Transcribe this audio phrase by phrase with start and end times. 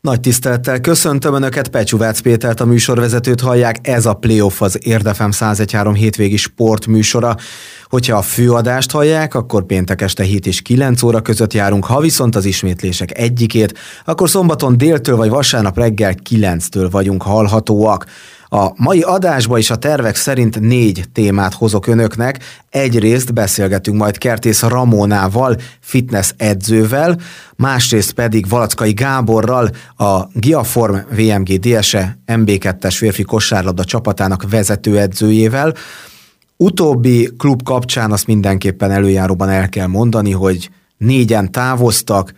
[0.00, 3.76] Nagy tisztelettel köszöntöm Önöket, Pecsúvác Pétert, a műsorvezetőt hallják.
[3.82, 7.36] Ez a Playoff az Érdefem 1013 hétvégi sportműsora.
[7.84, 12.36] Hogyha a főadást hallják, akkor péntek este 7 és 9 óra között járunk, ha viszont
[12.36, 18.06] az ismétlések egyikét, akkor szombaton déltől vagy vasárnap reggel 9-től vagyunk hallhatóak.
[18.52, 22.38] A mai adásba is a tervek szerint négy témát hozok önöknek.
[22.68, 27.18] Egyrészt beszélgetünk majd Kertész Ramonával, fitness edzővel,
[27.56, 35.74] másrészt pedig Valackai Gáborral, a Giaform VMG DSE MB2-es férfi kosárlabda csapatának vezetőedzőjével.
[36.56, 42.32] Utóbbi klub kapcsán azt mindenképpen előjáróban el kell mondani, hogy négyen távoztak,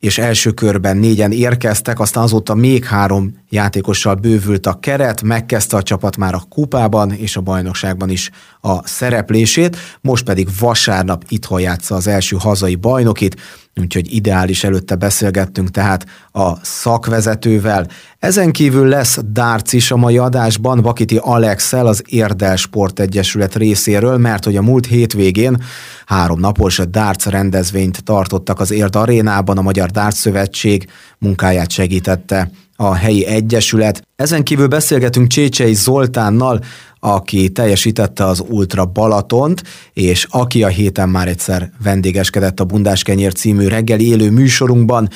[0.00, 5.82] és első körben négyen érkeztek, aztán azóta még három játékossal bővült a keret, megkezdte a
[5.82, 11.94] csapat már a kupában és a bajnokságban is a szereplését, most pedig vasárnap itthon játsza
[11.94, 13.36] az első hazai bajnokit,
[13.80, 17.86] úgyhogy ideális előtte beszélgettünk tehát a szakvezetővel.
[18.18, 24.16] Ezen kívül lesz Dárc is a mai adásban Bakiti Alexel az Érdel Sport Egyesület részéről,
[24.16, 25.62] mert hogy a múlt hétvégén
[26.06, 32.94] három napos Dárc rendezvényt tartottak az Érd arénában, a Magyar Dárc Szövetség munkáját segítette a
[32.94, 34.08] helyi egyesület.
[34.16, 36.60] Ezen kívül beszélgetünk Csécsei Zoltánnal,
[37.00, 39.62] aki teljesítette az Ultra Balatont,
[39.92, 45.08] és aki a héten már egyszer vendégeskedett a Bundás Kenyér című reggeli élő műsorunkban.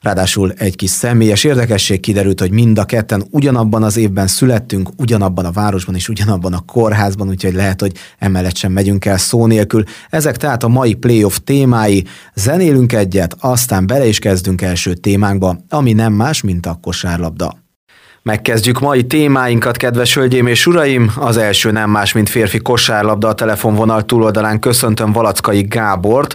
[0.00, 5.44] Ráadásul egy kis személyes érdekesség kiderült, hogy mind a ketten ugyanabban az évben születtünk, ugyanabban
[5.44, 9.84] a városban és ugyanabban a kórházban, úgyhogy lehet, hogy emellett sem megyünk el szó nélkül.
[10.10, 12.04] Ezek tehát a mai playoff témái.
[12.34, 17.65] Zenélünk egyet, aztán bele is kezdünk első témánkba, ami nem más, mint a kosárlabda.
[18.26, 21.12] Megkezdjük mai témáinkat, kedves hölgyeim és uraim.
[21.16, 24.58] Az első nem más, mint férfi kosárlabda a telefonvonal túloldalán.
[24.58, 26.34] Köszöntöm Valackai Gábort,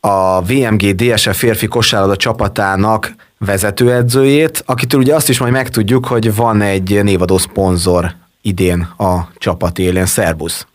[0.00, 6.60] a VMG DSF férfi kosárlabda csapatának vezetőedzőjét, akitől ugye azt is majd megtudjuk, hogy van
[6.60, 10.06] egy névadó szponzor idén a csapat élén.
[10.06, 10.66] Szerbusz!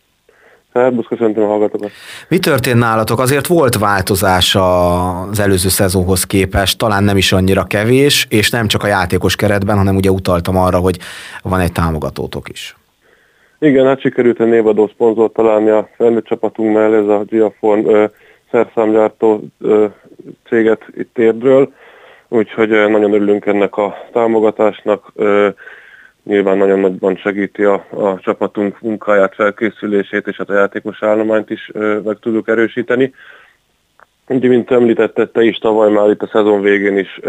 [0.78, 1.92] Szerbusz, köszöntöm a hallgatókat.
[2.28, 3.20] Mi történt nálatok?
[3.20, 8.84] Azért volt változás az előző szezonhoz képest, talán nem is annyira kevés, és nem csak
[8.84, 10.98] a játékos keretben, hanem ugye utaltam arra, hogy
[11.44, 12.76] van egy támogatótok is.
[13.60, 17.90] Igen, hát sikerült egy névadó szponzort találni a felnőtt csapatunknál, ez a Giaform
[18.52, 19.44] szerszámgyártó
[20.50, 21.74] céget itt érdről,
[22.28, 25.14] úgyhogy nagyon örülünk ennek a támogatásnak.
[26.28, 31.72] Nyilván nagyon nagyban segíti a, a csapatunk munkáját, felkészülését, és hát a játékos állományt is
[32.04, 33.14] meg tudjuk erősíteni.
[34.28, 37.20] Úgy, mint említette te is, tavaly már itt a szezon végén is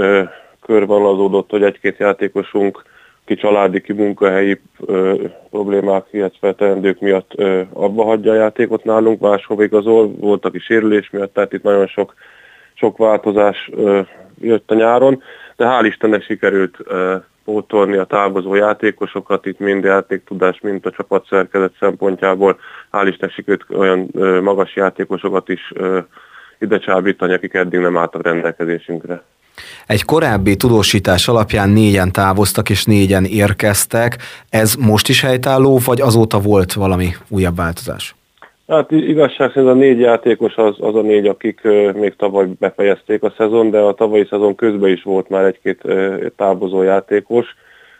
[0.62, 2.82] körvonalazódott, hogy egy-két játékosunk
[3.24, 5.14] ki családi, ki munkahelyi ö,
[5.50, 11.10] problémák, illetve teendők miatt ö, abba hagyja a játékot nálunk, máshova igazol, volt, aki sérülés
[11.10, 12.14] miatt, tehát itt nagyon sok,
[12.74, 14.00] sok változás ö,
[14.40, 15.22] jött a nyáron,
[15.56, 17.16] de hál' Istennek sikerült ö,
[17.48, 22.58] pótolni a távozó játékosokat, itt mind játéktudás, mind a csapatszerkezet szempontjából,
[22.92, 24.10] hál' Isten sikerült olyan
[24.42, 25.98] magas játékosokat is ö,
[26.58, 29.22] ide csábítani, akik eddig nem álltak rendelkezésünkre.
[29.86, 34.16] Egy korábbi tudósítás alapján négyen távoztak és négyen érkeztek.
[34.50, 38.17] Ez most is helytálló, vagy azóta volt valami újabb változás?
[38.68, 41.60] Hát igazság szerint a négy játékos az, az a négy, akik
[41.94, 45.82] még tavaly befejezték a szezon, de a tavalyi szezon közben is volt már egy-két
[46.36, 47.46] távozó játékos.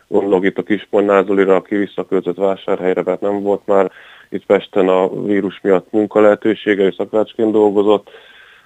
[0.09, 3.91] Gondolok itt a Kisponnál Zolira, aki visszaköltött vásárhelyre, mert nem volt már
[4.31, 8.11] itt Pesten a vírus miatt munka lehetősége, és szakácsként dolgozott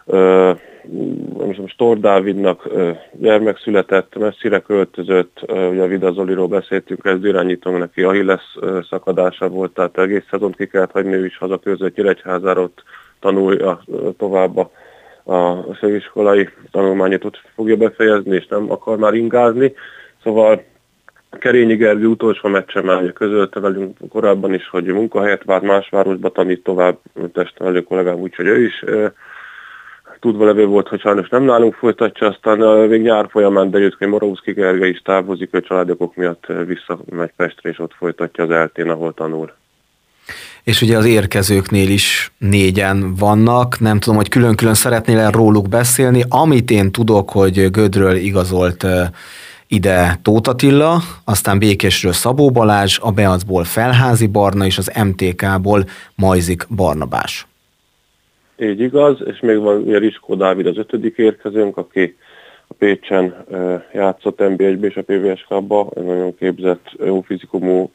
[0.05, 2.69] most, most Tor Dávidnak
[3.13, 8.59] gyermek született, messzire költözött, ugye a Vida Zoliról beszéltünk, ez irányítónk neki Achilles
[8.91, 12.83] szakadása volt, tehát egész szezont ki kellett hagyni, ő is hazaközött Nyíregyházára, ott
[13.21, 13.83] tanulja
[14.19, 14.71] tovább a,
[15.23, 19.73] a főiskolai tanulmányot ott fogja befejezni, és nem akar már ingázni.
[20.23, 20.65] Szóval
[21.39, 26.63] Kerényi Gergő utolsó meccse már közölte velünk korábban is, hogy munkahelyet vált más városba tanít
[26.63, 26.99] tovább,
[27.33, 28.85] testnevelő kollégám, úgyhogy ő is
[30.23, 34.53] tudva levő volt, hogy sajnos nem nálunk folytatja, aztán még nyár folyamán derült, hogy Morovszki
[34.53, 39.53] Gergely is távozik, hogy családokok miatt visszamegy Pestre, és ott folytatja az eltén, ahol tanul.
[40.63, 46.25] És ugye az érkezőknél is négyen vannak, nem tudom, hogy külön-külön szeretnél el róluk beszélni.
[46.29, 48.87] Amit én tudok, hogy Gödről igazolt
[49.67, 56.67] ide Tóth Attila, aztán Békésről Szabó Balázs, a Beacból Felházi Barna és az MTK-ból Majzik
[56.77, 57.47] Barnabás.
[58.57, 62.17] Így igaz, és még van ugye Riskó Dávid az ötödik érkezőnk, aki
[62.67, 63.45] a Pécsen
[63.93, 67.91] játszott NB1-be és a PVSK-ba, egy nagyon képzett, jó fizikumú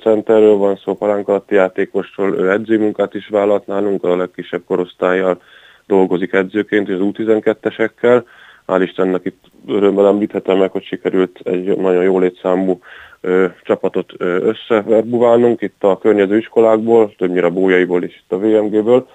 [0.00, 5.42] centerről van szó, palánkalatti játékosról, ő edzőmunkát is vállalt nálunk, a legkisebb korosztályjal
[5.86, 8.22] dolgozik edzőként, és az U12-esekkel,
[8.66, 12.80] hál' Istennek itt örömmel említhetem meg, hogy sikerült egy nagyon jó létszámú
[13.20, 19.06] ö, csapatot összeverbuválnunk itt a környező iskolákból, többnyire a Bójaiból és itt a VMG-ből.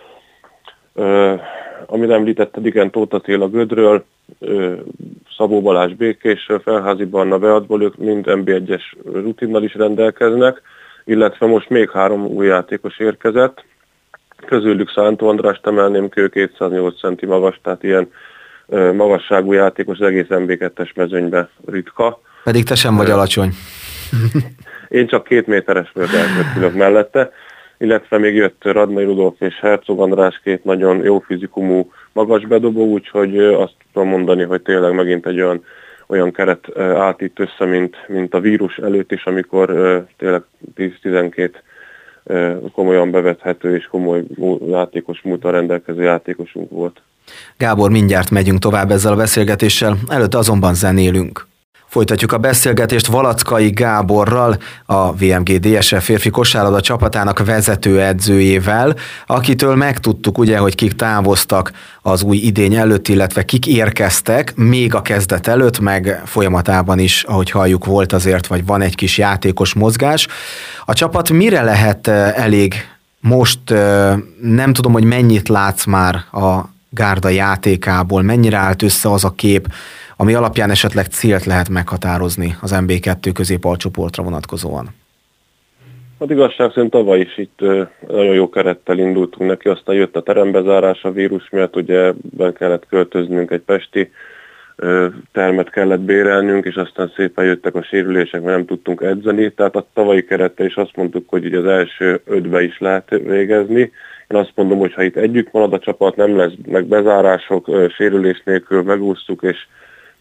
[1.86, 4.06] Amit említetted, igen, Tóth Attila Gödről,
[5.38, 8.82] Szabó Balázs Békésről, Felházi Barna Beadból, ők mind MB1-es
[9.14, 10.62] rutinnal is rendelkeznek,
[11.04, 13.64] illetve most még három új játékos érkezett,
[14.46, 18.12] közülük Szántó Andrást emelném, ő 208 centi magas, tehát ilyen
[18.94, 22.22] magasságú játékos az egész MB2-es mezőnybe ritka.
[22.44, 23.50] Pedig te sem vagy alacsony.
[24.88, 25.92] Én csak két méteres
[26.54, 27.32] vagyok mellette,
[27.78, 33.38] illetve még jött Radnai Rudolf és Herzog András két nagyon jó fizikumú magas bedobó, úgyhogy
[33.38, 35.64] azt tudom mondani, hogy tényleg megint egy olyan,
[36.08, 39.68] olyan keret állt itt össze, mint, mint a vírus előtt is, amikor
[40.18, 40.42] tényleg
[40.76, 41.50] 10-12
[42.74, 44.24] komolyan bevethető és komoly
[44.68, 47.02] játékos múltal rendelkező játékosunk volt.
[47.58, 51.48] Gábor, mindjárt megyünk tovább ezzel a beszélgetéssel, előtte azonban zenélünk.
[51.96, 58.96] Folytatjuk a beszélgetést Valackai Gáborral, a VMG DSF férfi kosárlabda csapatának vezető edzőjével,
[59.26, 61.72] akitől megtudtuk ugye, hogy kik távoztak
[62.02, 67.52] az új idény előtt, illetve kik érkeztek még a kezdet előtt, meg folyamatában is, ahogy
[67.52, 70.28] halljuk, volt azért, vagy van egy kis játékos mozgás.
[70.86, 72.74] A csapat mire lehet eh, elég
[73.20, 73.60] most,
[74.42, 79.68] nem tudom, hogy mennyit látsz már a gárda játékából, mennyire állt össze az a kép,
[80.18, 84.90] ami alapján esetleg célt lehet meghatározni az MB2 középalcsoportra vonatkozóan?
[86.20, 87.60] Hát igazság szerint tavaly is itt
[88.08, 92.88] nagyon jó kerettel indultunk neki, aztán jött a terembezárás a vírus miatt, ugye be kellett
[92.88, 94.12] költöznünk egy pesti
[95.32, 99.88] termet kellett bérelnünk, és aztán szépen jöttek a sérülések, mert nem tudtunk edzeni, tehát a
[99.94, 103.92] tavalyi kerette is azt mondtuk, hogy ugye az első ötbe is lehet végezni.
[104.28, 108.42] Én azt mondom, hogy ha itt együtt marad a csapat, nem lesz meg bezárások, sérülés
[108.46, 109.58] nélkül megúsztuk, és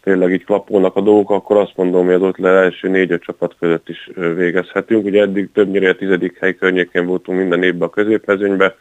[0.05, 3.55] tényleg így klapolnak a dolgok, akkor azt mondom, hogy az ott le első négy-öt csapat
[3.59, 5.05] között is végezhetünk.
[5.05, 8.75] Ugye eddig többnyire a tizedik hely környékén voltunk minden évben a középmezőnybe,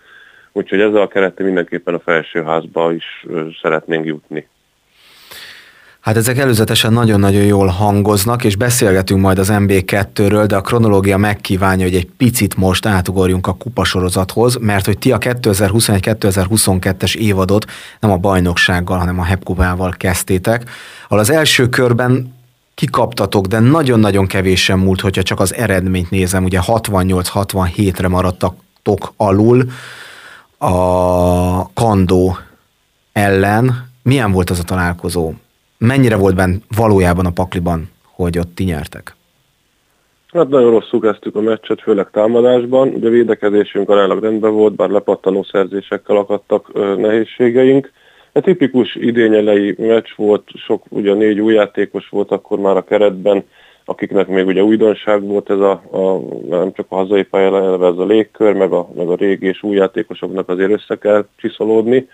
[0.53, 3.27] úgyhogy ezzel a kerettel mindenképpen a felsőházba is
[3.63, 4.49] szeretnénk jutni.
[6.05, 11.85] Hát ezek előzetesen nagyon-nagyon jól hangoznak, és beszélgetünk majd az MB2-ről, de a kronológia megkívánja,
[11.85, 17.65] hogy egy picit most átugorjunk a kupasorozathoz, mert hogy ti a 2021-2022-es évadot
[18.01, 20.71] nem a bajnoksággal, hanem a Hepkubával kezdtétek,
[21.05, 22.35] ahol az első körben
[22.75, 29.71] kikaptatok, de nagyon-nagyon kevésen múlt, hogyha csak az eredményt nézem, ugye 68-67-re maradtatok alul
[30.59, 32.39] a Kandó
[33.13, 33.91] ellen.
[34.03, 35.33] Milyen volt az a találkozó?
[35.85, 39.17] Mennyire volt benne valójában a pakliban, hogy ott ti nyertek?
[40.33, 42.89] Hát nagyon rosszul kezdtük a meccset, főleg támadásban.
[42.89, 47.93] Ugye a védekezésünk aránylag rendben volt, bár lepattanó szerzésekkel akadtak nehézségeink.
[48.33, 53.45] Egy tipikus idényelei meccs volt, sok, ugye négy új játékos volt akkor már a keretben,
[53.85, 58.05] akiknek még ugye újdonság volt ez a, a nem csak a hazai pályán, ez a
[58.05, 62.09] légkör, meg a, meg a régi és új játékosoknak azért össze kell csiszolódni.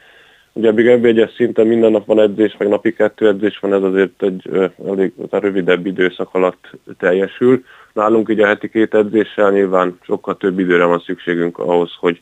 [0.52, 3.82] Ugye a Big egyes szinten minden nap van edzés, vagy napi kettő edzés van, ez
[3.82, 4.50] azért egy
[4.86, 7.64] elég rövidebb időszak alatt teljesül.
[7.92, 12.20] Nálunk ugye a heti két edzéssel nyilván sokkal több időre van szükségünk ahhoz, hogy,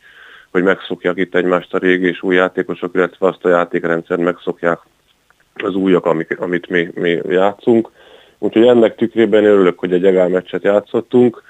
[0.51, 4.79] hogy megszokják itt egymást a régi és új játékosok, illetve azt a játékrendszert megszokják
[5.53, 7.89] az újak, amik, amit mi, mi játszunk.
[8.37, 11.43] Úgyhogy ennek tükrében örülök, hogy egy egál meccset játszottunk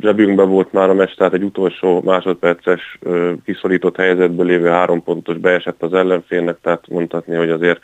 [0.00, 2.98] zsebünkben volt már a meccs, tehát egy utolsó másodperces
[3.44, 7.80] kiszorított helyzetből lévő három pontos beesett az ellenfélnek, tehát mondhatni, hogy azért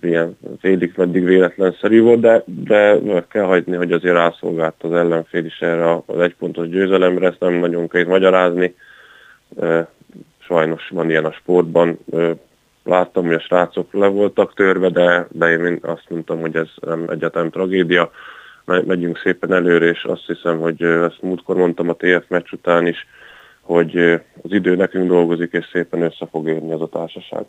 [0.00, 5.60] ilyen félig meddig véletlenszerű volt, de, de kell hagyni, hogy azért rászolgált az ellenfél is
[5.60, 8.74] erre az egypontos győzelemre, ezt nem nagyon kell magyarázni.
[10.38, 11.98] Sajnos van ilyen a sportban.
[12.84, 17.04] Láttam, hogy a srácok le voltak törve, de, de én azt mondtam, hogy ez nem
[17.08, 18.10] egyáltalán tragédia
[18.86, 23.06] megyünk szépen előre, és azt hiszem, hogy ezt múltkor mondtam a TF meccs után is,
[23.60, 23.96] hogy
[24.42, 27.44] az idő nekünk dolgozik, és szépen össze fog érni az a társaság.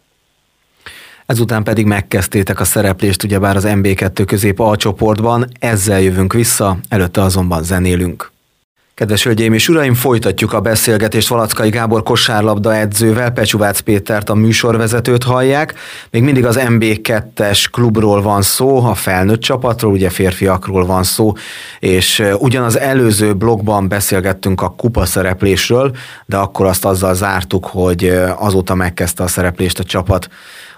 [1.26, 7.22] Ezután pedig megkezdtétek a szereplést ugyebár az MB2 közép A csoportban, ezzel jövünk vissza, előtte
[7.22, 8.32] azonban zenélünk.
[9.02, 15.24] Kedves hölgyeim és uraim, folytatjuk a beszélgetést Valackai Gábor kosárlabda edzővel, Pecsuvác Pétert a műsorvezetőt
[15.24, 15.74] hallják.
[16.10, 21.34] Még mindig az MB2-es klubról van szó, a felnőtt csapatról, ugye férfiakról van szó,
[21.80, 28.76] és ugyanaz előző blogban beszélgettünk a kupa szereplésről, de akkor azt azzal zártuk, hogy azóta
[28.76, 30.30] megkezdte a szereplést a csapat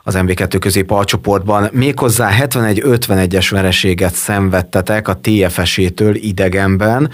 [0.03, 1.70] az MB2 közép alcsoportban.
[1.72, 7.10] Méghozzá 71-51-es vereséget szenvedtetek a TFS-étől idegenben,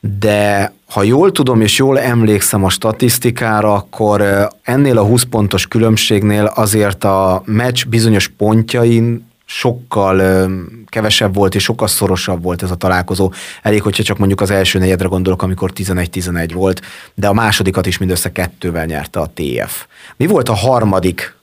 [0.00, 6.44] de ha jól tudom és jól emlékszem a statisztikára, akkor ennél a 20 pontos különbségnél
[6.44, 10.50] azért a meccs bizonyos pontjain sokkal
[10.86, 13.32] kevesebb volt és sokkal szorosabb volt ez a találkozó.
[13.62, 16.80] Elég, hogyha csak mondjuk az első negyedre gondolok, amikor 11-11 volt,
[17.14, 19.86] de a másodikat is mindössze kettővel nyerte a TF.
[20.16, 21.36] Mi volt a harmadik,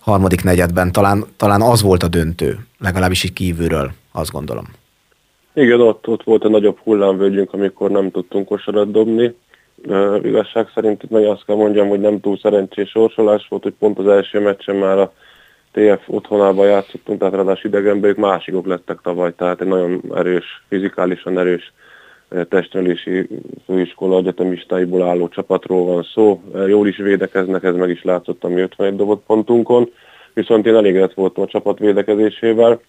[0.00, 0.92] harmadik negyedben?
[0.92, 4.68] Talán, talán az volt a döntő, legalábbis így kívülről, azt gondolom.
[5.54, 9.34] Igen, ott, ott volt a nagyobb hullámvölgyünk, amikor nem tudtunk kosarat dobni.
[9.86, 13.74] Uh, igazság szerint itt meg azt kell mondjam, hogy nem túl szerencsés sorsolás volt, hogy
[13.78, 15.12] pont az első meccsen már a
[15.72, 21.38] TF otthonában játszottunk, tehát ráadásul idegenben ők másikok lettek tavaly, tehát egy nagyon erős, fizikálisan
[21.38, 21.72] erős
[22.48, 23.28] testnevelési
[23.66, 26.42] főiskola egyetemistáiból álló csapatról van szó.
[26.66, 29.90] Jól is védekeznek, ez meg is látszott a mi 51 dobott pontunkon,
[30.34, 32.80] viszont én elégedett voltam a csapat védekezésével,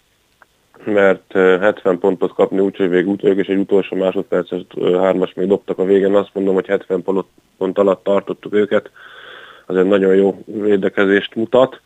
[0.84, 5.84] mert 70 pontot kapni úgyhogy végül ők is egy utolsó másodperces hármas még dobtak a
[5.84, 7.04] végén, azt mondom, hogy 70
[7.58, 8.90] pont alatt tartottuk őket,
[9.66, 11.80] az egy nagyon jó védekezést mutat.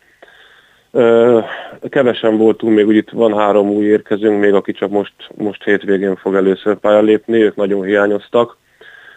[1.89, 6.15] Kevesen voltunk, még úgy itt van három új érkezőnk, még aki csak most, most hétvégén
[6.15, 8.57] fog először pálya lépni, ők nagyon hiányoztak.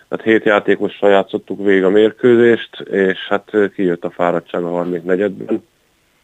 [0.08, 5.62] Tehát hét játékossal játszottuk végig a mérkőzést, és hát kijött a fáradtság a 34-ben.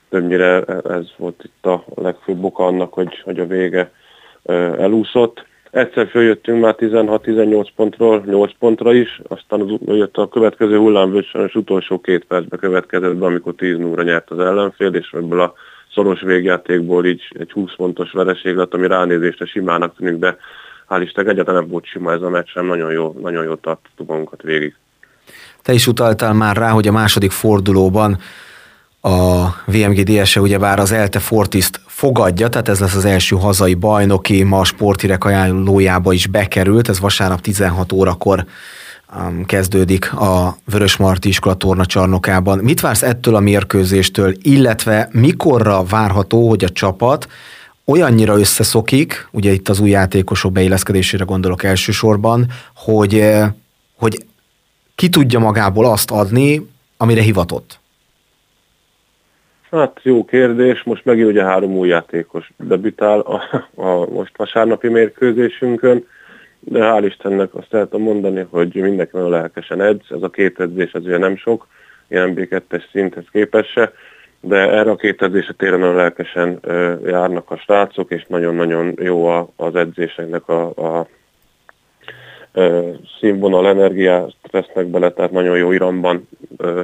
[0.09, 3.93] Többnyire ez volt itt a legfőbb oka annak, hogy, hogy a vége
[4.79, 5.47] elúszott.
[5.71, 11.55] Egyszer följöttünk már 16-18 pontról, 8 pontra is, aztán az, jött a következő hullámvölgy, és
[11.55, 15.55] utolsó két percbe következett be, amikor 10 0 nyert az ellenfél, és ebből a
[15.95, 20.37] szoros végjátékból így egy 20 pontos vereség lett, ami ránézésre simának tűnik, de
[20.88, 24.09] hál' Isten egyáltalán nem volt sima ez a meccs, sem nagyon jó, nagyon jó tartottuk
[24.09, 24.75] magunkat végig.
[25.62, 28.19] Te is utaltál már rá, hogy a második fordulóban
[29.00, 34.43] a VMG DS-e ugyebár az Elte Fortiszt fogadja, tehát ez lesz az első hazai bajnoki,
[34.43, 38.45] ma a sportirek ajánlójába is bekerült, ez vasárnap 16 órakor
[39.17, 42.59] um, kezdődik a Vörösmarty iskola tornacsarnokában.
[42.59, 47.28] Mit vársz ettől a mérkőzéstől, illetve mikorra várható, hogy a csapat
[47.85, 53.50] olyannyira összeszokik, ugye itt az új játékosok beilleszkedésére gondolok elsősorban, hogy, eh,
[53.97, 54.25] hogy
[54.95, 57.81] ki tudja magából azt adni, amire hivatott?
[59.71, 63.43] Hát jó kérdés, most megint ugye három új játékos debütál a,
[63.75, 66.07] a most vasárnapi mérkőzésünkön,
[66.61, 70.93] de hál' Istennek azt lehetem mondani, hogy mindenki nagyon lelkesen edz, ez a két edzés
[70.93, 71.67] az ugye nem sok,
[72.09, 73.91] ilyen MB2-es szinthez képest
[74.41, 76.61] de erre a két edzésre tényleg nagyon lelkesen
[77.05, 81.07] járnak a srácok, és nagyon-nagyon jó a, az edzéseknek a, a
[83.21, 86.29] színvonal energiát vesznek bele, tehát nagyon jó iramban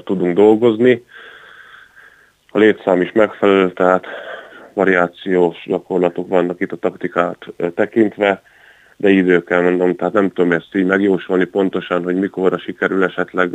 [0.04, 1.04] tudunk dolgozni
[2.54, 4.06] a létszám is megfelelő, tehát
[4.74, 7.38] variációs gyakorlatok vannak itt a taktikát
[7.74, 8.42] tekintve,
[8.96, 13.52] de idő kell mondom, tehát nem tudom ezt így megjósolni pontosan, hogy mikorra sikerül esetleg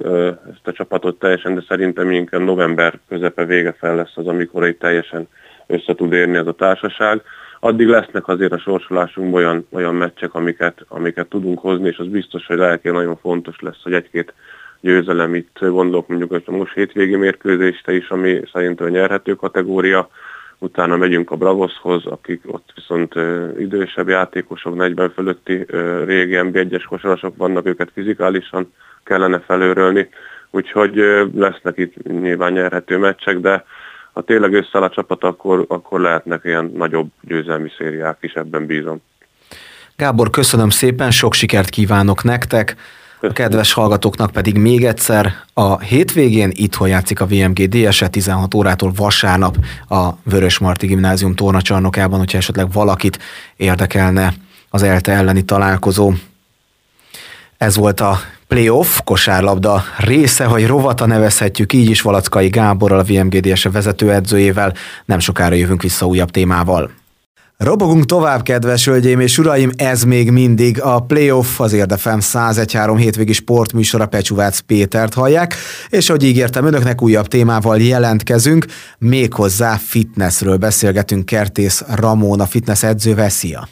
[0.52, 4.80] ezt a csapatot teljesen, de szerintem inkább november közepe vége fel lesz az, amikor itt
[4.80, 5.28] teljesen
[5.68, 7.22] össze tud érni ez a társaság.
[7.60, 12.46] Addig lesznek azért a sorsolásunkban olyan, olyan meccsek, amiket, amiket tudunk hozni, és az biztos,
[12.46, 14.34] hogy lelkén nagyon fontos lesz, hogy egy-két
[14.82, 15.36] győzelem.
[15.36, 20.10] Itt gondolok mondjuk a most hétvégi mérkőzésre is, ami szerintem nyerhető kategória.
[20.58, 23.14] Utána megyünk a Bravoshoz, akik ott viszont
[23.60, 25.66] idősebb játékosok, 40 fölötti
[26.06, 30.10] régi NB1-es kosarasok vannak, őket fizikálisan kellene felőrölni.
[30.52, 30.96] Úgyhogy
[31.36, 33.66] lesznek itt nyilván nyerhető meccsek, de
[34.14, 39.02] ha tényleg összeáll a csapat, akkor, akkor lehetnek ilyen nagyobb győzelmi szériák is, ebben bízom.
[39.96, 42.76] Gábor, köszönöm szépen, sok sikert kívánok nektek.
[43.22, 48.92] A kedves hallgatóknak pedig még egyszer a hétvégén itthon játszik a VMG DSE 16 órától
[48.96, 49.58] vasárnap
[49.90, 53.20] a Vörösmarty Gimnázium tornacsarnokában, hogyha esetleg valakit
[53.56, 54.34] érdekelne
[54.70, 56.14] az ELTE elleni találkozó.
[57.58, 63.40] Ez volt a playoff kosárlabda része, hogy rovata nevezhetjük így is Valackai Gáborral, a VMG
[63.40, 64.74] DSE vezetőedzőjével.
[65.06, 66.92] Nem sokára jövünk vissza újabb témával.
[67.64, 73.34] Robogunk tovább, kedves hölgyeim és uraim, ez még mindig a Playoff, az Érdefem 101-3 hétvégi
[73.34, 75.56] sportműsora Pecsúvác Pétert hallják,
[75.90, 78.66] és ahogy ígértem önöknek, újabb témával jelentkezünk,
[78.98, 83.30] méghozzá fitnessről beszélgetünk Kertész Ramón, a fitness edzővel.
[83.30, 83.68] Szia!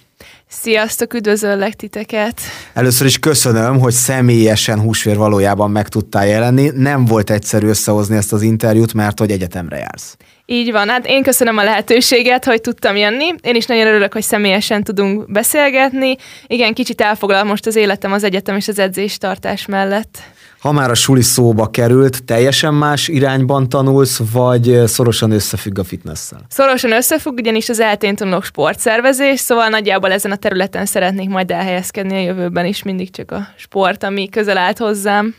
[0.49, 2.41] Sziasztok, üdvözöllek titeket!
[2.73, 6.71] Először is köszönöm, hogy személyesen húsvér valójában meg tudtál jelenni.
[6.75, 10.17] Nem volt egyszerű összehozni ezt az interjút, mert hogy egyetemre jársz.
[10.49, 13.25] Így van, hát én köszönöm a lehetőséget, hogy tudtam jönni.
[13.41, 16.15] Én is nagyon örülök, hogy személyesen tudunk beszélgetni.
[16.47, 20.17] Igen, kicsit elfoglal most az életem az egyetem és az edzés tartás mellett.
[20.59, 26.45] Ha már a suli szóba került, teljesen más irányban tanulsz, vagy szorosan összefügg a fitnesszel?
[26.49, 32.13] Szorosan összefügg, ugyanis az eltén tanulok sportszervezés, szóval nagyjából ezen a területen szeretnék majd elhelyezkedni
[32.13, 35.35] a jövőben is, mindig csak a sport, ami közel állt hozzám.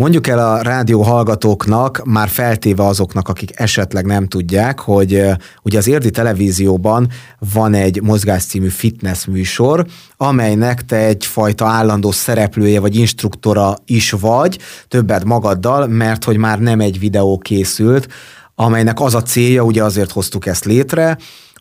[0.00, 5.22] Mondjuk el a rádió hallgatóknak, már feltéve azoknak, akik esetleg nem tudják, hogy
[5.62, 7.08] ugye az érdi televízióban
[7.52, 9.86] van egy mozgás című fitness műsor,
[10.16, 16.80] amelynek te egyfajta állandó szereplője vagy instruktora is vagy, többet magaddal, mert hogy már nem
[16.80, 18.08] egy videó készült,
[18.54, 21.18] amelynek az a célja, ugye azért hoztuk ezt létre,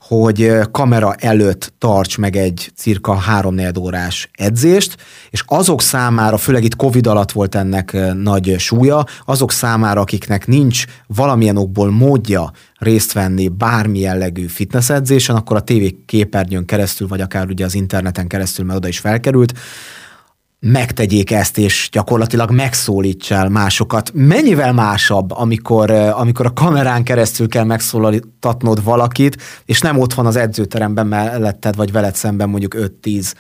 [0.08, 4.96] hogy kamera előtt tarts meg egy cirka három órás edzést,
[5.30, 10.86] és azok számára, főleg itt Covid alatt volt ennek nagy súlya, azok számára, akiknek nincs
[11.08, 17.22] valamilyen okból módja részt venni bármi jellegű fitness edzésen, akkor a TV képernyőn keresztül, vagy
[17.22, 19.54] akár ugye az interneten keresztül, mert oda is felkerült,
[20.72, 24.12] megtegyék ezt, és gyakorlatilag megszólítsál másokat.
[24.14, 30.36] Mennyivel másabb, amikor, amikor a kamerán keresztül kell megszólaltatnod valakit, és nem ott van az
[30.36, 33.34] edzőteremben melletted, vagy veled szemben mondjuk 5-10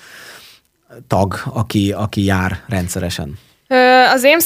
[1.07, 3.37] tag, aki, aki jár rendszeresen?
[4.13, 4.39] Az én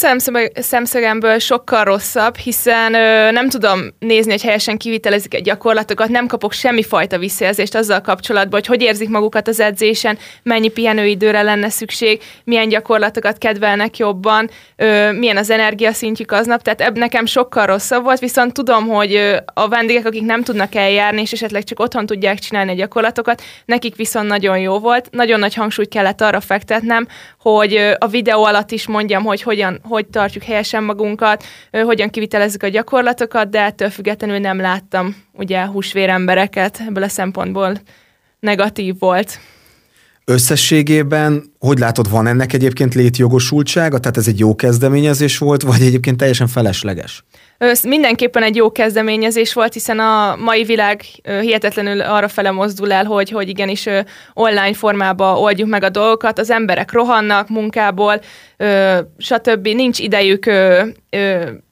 [0.53, 2.91] szemszögemből sokkal rosszabb, hiszen
[3.33, 8.65] nem tudom nézni, hogy helyesen kivitelezik egy gyakorlatokat, nem kapok semmifajta visszajelzést azzal kapcsolatban, hogy
[8.65, 14.49] hogy érzik magukat az edzésen, mennyi pihenőidőre lenne szükség, milyen gyakorlatokat kedvelnek jobban,
[15.11, 20.05] milyen az energiaszintjük aznap, tehát ebb nekem sokkal rosszabb volt, viszont tudom, hogy a vendégek,
[20.05, 24.59] akik nem tudnak eljárni, és esetleg csak otthon tudják csinálni a gyakorlatokat, nekik viszont nagyon
[24.59, 25.07] jó volt.
[25.11, 27.07] Nagyon nagy hangsúlyt kellett arra fektetnem,
[27.39, 32.63] hogy a videó alatt is mondjam, mondjam, hogy hogyan, hogy tartjuk helyesen magunkat, hogyan kivitelezzük
[32.63, 37.73] a gyakorlatokat, de ettől függetlenül nem láttam ugye húsvérembereket, ebből a szempontból
[38.39, 39.39] negatív volt.
[40.29, 43.99] Összességében, hogy látod, van ennek egyébként létjogosultsága?
[43.99, 47.23] Tehát ez egy jó kezdeményezés volt, vagy egyébként teljesen felesleges?
[47.57, 51.01] Ez mindenképpen egy jó kezdeményezés volt, hiszen a mai világ
[51.41, 53.85] hihetetlenül arra fele mozdul el, hogy, hogy igenis
[54.33, 56.39] online formába oldjuk meg a dolgokat.
[56.39, 58.21] Az emberek rohannak munkából,
[59.17, 59.67] stb.
[59.67, 60.45] Nincs idejük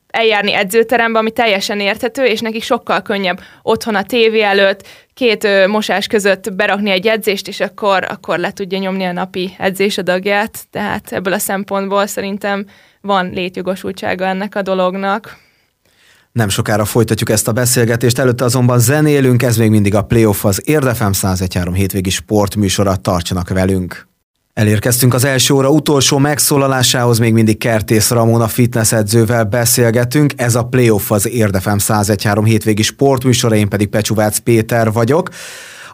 [0.07, 6.07] eljárni edzőterembe, ami teljesen érthető, és nekik sokkal könnyebb otthon a tévé előtt, két mosás
[6.07, 10.67] között berakni egy edzést, és akkor, akkor le tudja nyomni a napi edzésadagját.
[10.71, 12.65] Tehát ebből a szempontból szerintem
[13.01, 15.37] van létjogosultsága ennek a dolognak.
[16.31, 20.61] Nem sokára folytatjuk ezt a beszélgetést, előtte azonban zenélünk, ez még mindig a Playoff az
[20.65, 24.07] Érdefem 113 hétvégi sportműsora, tartsanak velünk!
[24.57, 30.33] Elérkeztünk az első óra utolsó megszólalásához, még mindig Kertész Ramona fitness edzővel beszélgetünk.
[30.35, 35.29] Ez a Playoff az Érdefem 113 hétvégi sportműsora, én pedig Pecsuvác Péter vagyok.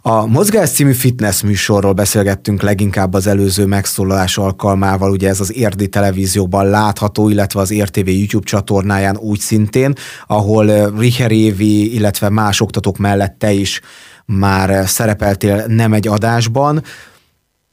[0.02, 5.88] A Mozgás című fitness műsorról beszélgettünk leginkább az előző megszólalás alkalmával, ugye ez az Érdi
[5.88, 9.93] televízióban látható, illetve az RTV YouTube csatornáján úgy szintén,
[10.28, 13.82] ahol Richer Évi, illetve más oktatók mellett te is
[14.26, 16.84] már szerepeltél nem egy adásban.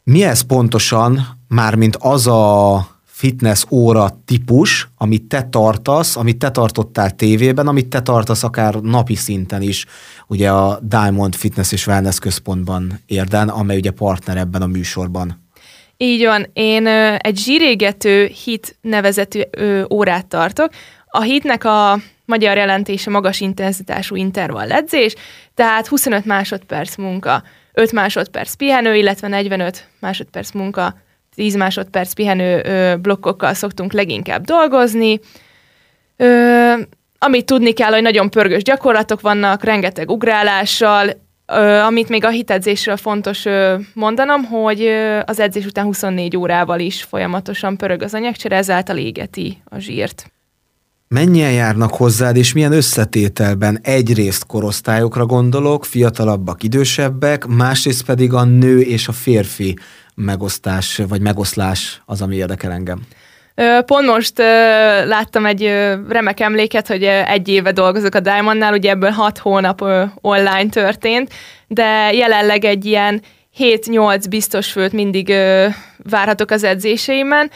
[0.04, 7.10] Mi ez pontosan, mármint az a fitness óra típus, amit te tartasz, amit te tartottál
[7.10, 9.86] tévében, amit te tartasz akár napi szinten is,
[10.26, 15.48] ugye a Diamond Fitness és Wellness központban érden, amely ugye partner ebben a műsorban.
[15.96, 20.70] Így van, én ö, egy zsírégető hit nevezetű ö, órát tartok.
[21.06, 24.68] A hitnek a magyar jelentése magas intenzitású intervall
[25.54, 30.94] tehát 25 másodperc munka, 5 másodperc pihenő, illetve 45 másodperc munka
[31.34, 35.20] 10 másodperc pihenő ö, blokkokkal szoktunk leginkább dolgozni.
[36.16, 36.72] Ö,
[37.18, 41.08] amit tudni kell, hogy nagyon pörgős gyakorlatok vannak, rengeteg ugrálással,
[41.46, 46.80] ö, amit még a hitedzésről fontos ö, mondanom, hogy ö, az edzés után 24 órával
[46.80, 50.30] is folyamatosan pörög az anyagcsere, ezáltal égeti a zsírt.
[51.14, 53.78] Mennyien járnak hozzád, és milyen összetételben?
[53.82, 59.78] Egyrészt korosztályokra gondolok, fiatalabbak, idősebbek, másrészt pedig a nő és a férfi
[60.14, 63.00] megosztás, vagy megoszlás az, ami érdekel engem.
[63.86, 64.38] Pont most
[65.06, 65.62] láttam egy
[66.08, 69.80] remek emléket, hogy egy éve dolgozok a Diamondnál, ugye ebből hat hónap
[70.20, 71.32] online történt,
[71.66, 73.22] de jelenleg egy ilyen
[73.58, 75.32] 7-8 biztos főt mindig
[76.10, 77.50] várhatok az edzéseimen.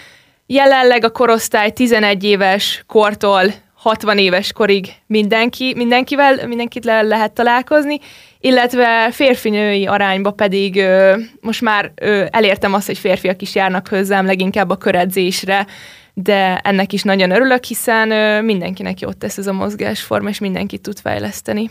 [0.47, 3.43] Jelenleg a korosztály 11 éves kortól
[3.75, 7.99] 60 éves korig mindenki, mindenkivel, mindenkit le lehet találkozni,
[8.41, 14.27] illetve férfinői arányba pedig ö, most már ö, elértem azt, hogy férfiak is járnak hozzám
[14.27, 15.67] leginkább a köredzésre,
[16.15, 20.83] de ennek is nagyon örülök, hiszen ö, mindenkinek jót tesz ez a mozgásforma, és mindenkit
[20.83, 21.71] tud fejleszteni.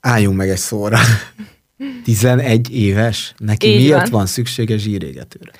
[0.00, 0.98] Álljunk meg egy szóra.
[2.04, 3.34] 11 éves?
[3.36, 5.50] Neki Így miért van, van szüksége zsírégetőre?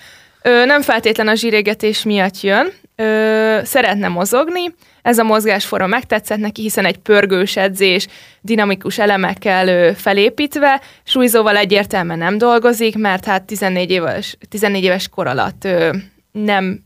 [0.42, 2.72] Ö, nem feltétlen a zsírégetés miatt jön.
[2.96, 8.06] ö, szeretne mozogni, ez a mozgásforma megtetszett neki, hiszen egy pörgős edzés,
[8.40, 15.26] dinamikus elemekkel ö, felépítve, súlyzóval egyértelműen nem dolgozik, mert hát 14 éves, 14 éves kor
[15.26, 15.90] alatt ö,
[16.32, 16.84] nem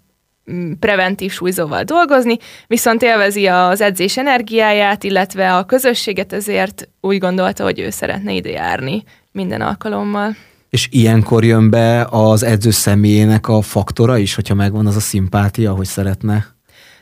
[0.53, 7.65] mm, preventív súlyzóval dolgozni, viszont élvezi az edzés energiáját, illetve a közösséget, ezért úgy gondolta,
[7.65, 10.37] hogy ő szeretne ide járni minden alkalommal.
[10.71, 15.73] És ilyenkor jön be az edző személyének a faktora is, hogyha megvan az a szimpátia,
[15.73, 16.55] hogy szeretne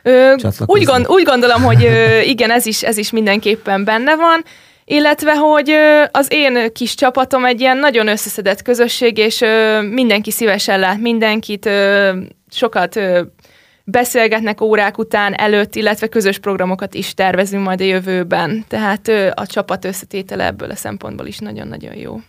[0.07, 0.35] Ö,
[0.66, 4.44] úgy, gond, úgy gondolom, hogy ö, igen, ez is, ez is mindenképpen benne van,
[4.85, 10.31] illetve, hogy ö, az én kis csapatom egy ilyen nagyon összeszedett közösség, és ö, mindenki
[10.31, 12.12] szívesen lát mindenkit, ö,
[12.50, 13.22] sokat ö,
[13.85, 18.64] beszélgetnek órák után előtt, illetve közös programokat is tervezünk majd a jövőben.
[18.68, 22.20] Tehát ö, a csapat összetétele ebből a szempontból is nagyon-nagyon jó.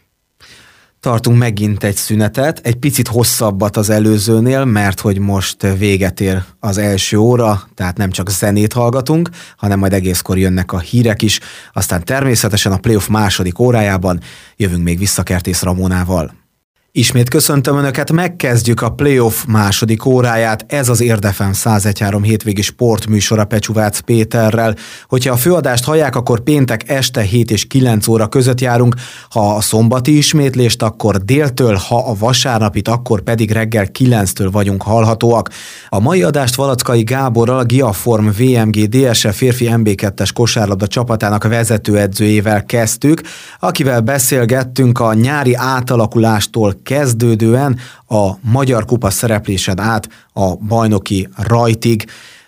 [1.06, 6.78] Tartunk megint egy szünetet, egy picit hosszabbat az előzőnél, mert hogy most véget ér az
[6.78, 11.40] első óra, tehát nem csak zenét hallgatunk, hanem majd egészkor jönnek a hírek is,
[11.74, 14.20] aztán természetesen a playoff második órájában
[14.56, 16.45] jövünk még vissza Kertész Ramonával.
[16.98, 20.66] Ismét köszöntöm Önöket, megkezdjük a playoff második óráját.
[20.68, 24.76] Ez az Érdefem 1013 hétvégi sportműsora Pecsuvác Péterrel.
[25.08, 28.96] Hogyha a főadást hallják, akkor péntek este 7 és 9 óra között járunk.
[29.30, 35.50] Ha a szombati ismétlést, akkor déltől, ha a vasárnapit, akkor pedig reggel 9-től vagyunk hallhatóak.
[35.90, 43.22] A mai adást Valackai Gáborral, a Giaform VMG DSF férfi MB2-es kosárlabda csapatának vezetőedzőjével kezdtük,
[43.60, 52.06] akivel beszélgettünk a nyári átalakulástól kezdődően a Magyar Kupa szereplésen át a bajnoki rajtig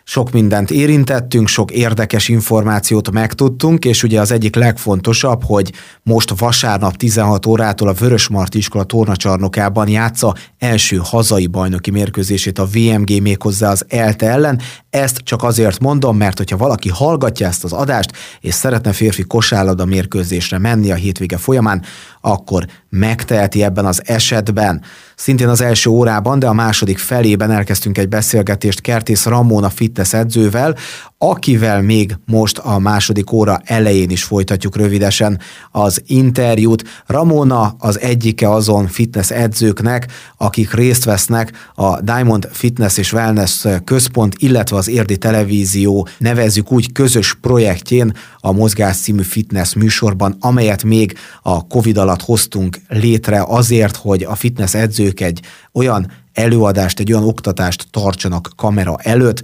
[0.09, 5.73] sok mindent érintettünk, sok érdekes információt megtudtunk, és ugye az egyik legfontosabb, hogy
[6.03, 13.21] most vasárnap 16 órától a Vörösmarty iskola tornacsarnokában játsza első hazai bajnoki mérkőzését a VMG
[13.21, 14.59] méghozzá az ELTE ellen.
[14.89, 19.85] Ezt csak azért mondom, mert hogyha valaki hallgatja ezt az adást, és szeretne férfi kosárlabda
[19.85, 21.83] mérkőzésre menni a hétvége folyamán,
[22.21, 24.81] akkor megteheti ebben az esetben.
[25.15, 30.75] Szintén az első órában, de a második felében elkezdtünk egy beszélgetést Kertész Ramona fitness edzővel,
[31.17, 35.39] akivel még most a második óra elején is folytatjuk rövidesen
[35.71, 36.83] az interjút.
[37.05, 44.35] Ramona az egyike azon fitness edzőknek, akik részt vesznek a Diamond Fitness és Wellness Központ,
[44.37, 51.17] illetve az Érdi Televízió nevezzük úgy közös projektjén a Mozgás című fitness műsorban, amelyet még
[51.41, 55.39] a Covid alatt hoztunk létre azért, hogy a fitness edzők egy
[55.73, 59.43] olyan előadást, egy olyan oktatást tartsanak kamera előtt,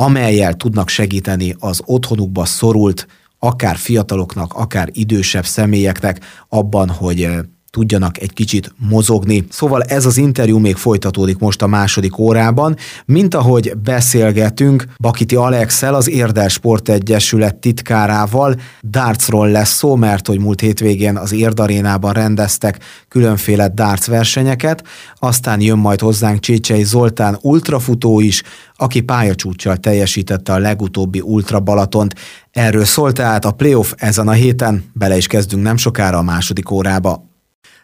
[0.00, 3.06] amelyel tudnak segíteni az otthonukba szorult,
[3.38, 7.28] akár fiataloknak, akár idősebb személyeknek abban, hogy
[7.70, 9.46] tudjanak egy kicsit mozogni.
[9.50, 15.94] Szóval ez az interjú még folytatódik most a második órában, mint ahogy beszélgetünk Bakiti Alexel,
[15.94, 18.54] az Érdel Sport Egyesület titkárával.
[18.82, 22.78] Dartsról lesz szó, mert hogy múlt hétvégén az Érd arénában rendeztek
[23.08, 28.42] különféle darts versenyeket, aztán jön majd hozzánk Csécsei Zoltán ultrafutó is,
[28.76, 32.14] aki pályacsúccsal teljesítette a legutóbbi Ultra Balatont.
[32.50, 36.70] Erről szólt tehát a playoff ezen a héten, bele is kezdünk nem sokára a második
[36.70, 37.27] órába.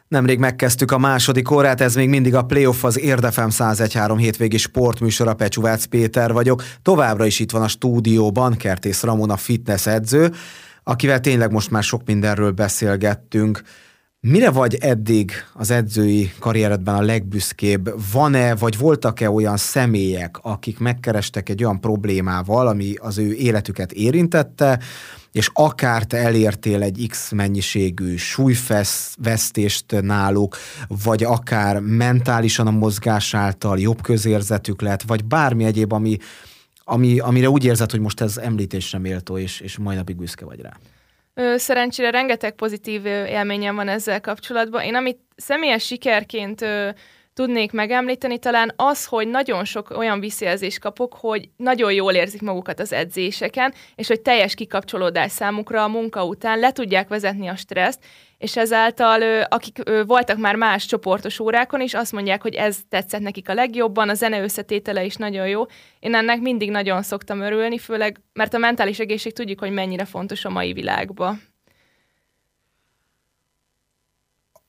[0.08, 5.34] Nemrég megkezdtük a második órát, ez még mindig a Playoff az Érdefem 1013 hétvégi sportműsora,
[5.34, 6.62] Pecsuvác Péter vagyok.
[6.82, 10.32] Továbbra is itt van a stúdióban Kertész Ramona fitness edző,
[10.82, 13.62] akivel tényleg most már sok mindenről beszélgettünk.
[14.26, 17.94] Mire vagy eddig az edzői karrieredben a legbüszkébb?
[18.12, 24.80] Van-e, vagy voltak-e olyan személyek, akik megkerestek egy olyan problémával, ami az ő életüket érintette,
[25.32, 30.56] és akár te elértél egy X mennyiségű súlyvesztést náluk,
[31.04, 36.16] vagy akár mentálisan a mozgás által jobb közérzetük lett, vagy bármi egyéb, ami,
[36.84, 40.60] ami, amire úgy érzed, hogy most ez említésre méltó, és, és mai napig büszke vagy
[40.60, 40.76] rá.
[41.56, 44.82] Szerencsére rengeteg pozitív élményem van ezzel kapcsolatban.
[44.82, 46.64] Én amit személyes sikerként
[47.34, 52.80] tudnék megemlíteni, talán az, hogy nagyon sok olyan visszajelzést kapok, hogy nagyon jól érzik magukat
[52.80, 58.04] az edzéseken, és hogy teljes kikapcsolódás számukra a munka után le tudják vezetni a stresszt,
[58.44, 63.48] és ezáltal akik voltak már más csoportos órákon is, azt mondják, hogy ez tetszett nekik
[63.48, 65.62] a legjobban, a zene összetétele is nagyon jó.
[65.98, 70.44] Én ennek mindig nagyon szoktam örülni, főleg, mert a mentális egészség tudjuk, hogy mennyire fontos
[70.44, 71.53] a mai világban.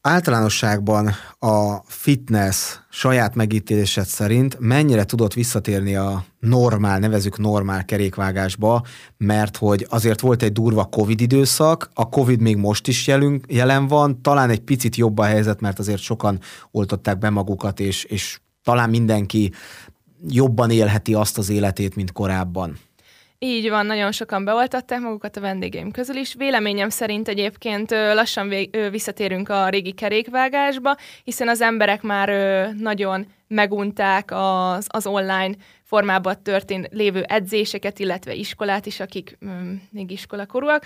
[0.08, 8.86] Általánosságban a fitness saját megítélésed szerint mennyire tudott visszatérni a normál, nevezük normál kerékvágásba,
[9.18, 13.88] mert hogy azért volt egy durva Covid időszak, a Covid még most is jelünk, jelen
[13.88, 16.40] van, talán egy picit jobb a helyzet, mert azért sokan
[16.72, 19.52] oltották be magukat, és, és talán mindenki
[20.28, 22.78] jobban élheti azt az életét, mint korábban.
[23.40, 26.34] Így van, nagyon sokan beoltatták magukat a vendégeim közül is.
[26.34, 28.54] Véleményem szerint egyébként lassan
[28.92, 32.30] visszatérünk a régi kerékvágásba, hiszen az emberek már
[32.78, 39.38] nagyon megunták az, az online formában történt lévő edzéseket, illetve iskolát is, akik
[39.90, 40.86] még iskolakorúak.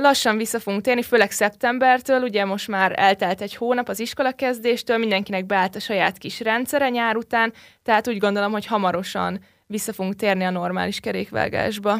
[0.00, 5.46] Lassan vissza fogunk térni, főleg szeptembertől, ugye most már eltelt egy hónap az iskolakezdéstől, mindenkinek
[5.46, 7.52] beállt a saját kis rendszere nyár után,
[7.82, 11.94] tehát úgy gondolom, hogy hamarosan vissza fogunk térni a normális kerékvágásba.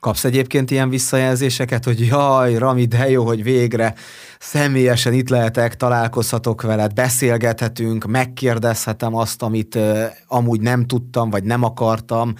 [0.00, 3.94] Kapsz egyébként ilyen visszajelzéseket, hogy jaj, Rami, de jó, hogy végre
[4.38, 11.62] személyesen itt lehetek, találkozhatok veled, beszélgethetünk, megkérdezhetem azt, amit uh, amúgy nem tudtam, vagy nem
[11.62, 12.34] akartam,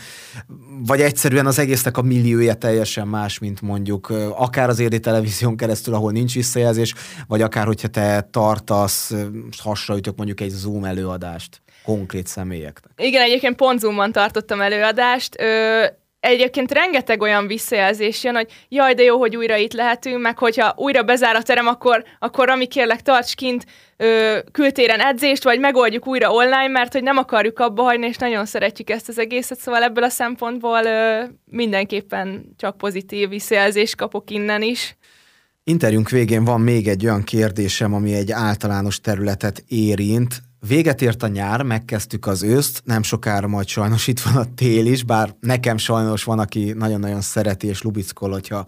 [0.86, 5.56] vagy egyszerűen az egésznek a milliója teljesen más, mint mondjuk uh, akár az érdi televízión
[5.56, 6.94] keresztül, ahol nincs visszajelzés,
[7.26, 9.20] vagy akár, hogyha te tartasz, uh,
[9.58, 12.92] hasraütök mondjuk egy Zoom előadást konkrét személyeknek.
[12.96, 15.40] Igen, egyébként pont Zoom-on tartottam előadást.
[15.40, 15.84] Ö,
[16.20, 20.74] egyébként rengeteg olyan visszajelzés jön, hogy jaj, de jó, hogy újra itt lehetünk, meg hogyha
[20.76, 26.06] újra bezár a terem, akkor, akkor ami kérlek, tarts kint ö, kültéren edzést, vagy megoldjuk
[26.06, 29.82] újra online, mert hogy nem akarjuk abba hagyni, és nagyon szeretjük ezt az egészet, szóval
[29.82, 34.96] ebből a szempontból ö, mindenképpen csak pozitív visszajelzést kapok innen is.
[35.64, 40.42] Interjúnk végén van még egy olyan kérdésem, ami egy általános területet érint.
[40.68, 44.86] Véget ért a nyár, megkezdtük az őszt, nem sokára majd sajnos itt van a tél
[44.86, 48.66] is, bár nekem sajnos van, aki nagyon-nagyon szereti és lubickol, hogyha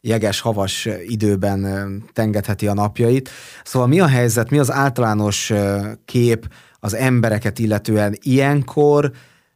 [0.00, 3.30] jeges, havas időben tengetheti a napjait.
[3.64, 5.52] Szóval mi a helyzet, mi az általános
[6.04, 9.12] kép az embereket illetően ilyenkor,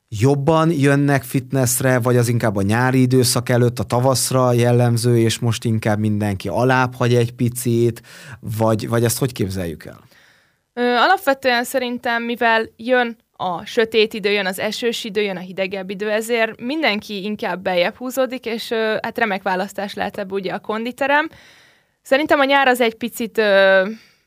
[0.08, 5.64] jobban jönnek fitnessre, vagy az inkább a nyári időszak előtt, a tavaszra jellemző, és most
[5.64, 8.02] inkább mindenki alább hagy egy picit,
[8.40, 10.00] vagy, vagy ezt hogy képzeljük el?
[10.74, 16.10] Alapvetően szerintem, mivel jön a sötét idő, jön az esős idő, jön a hidegebb idő,
[16.10, 21.28] ezért mindenki inkább bejebb húzódik, és hát remek választás lehet ebből ugye a konditerem.
[22.02, 23.38] Szerintem a nyár az egy picit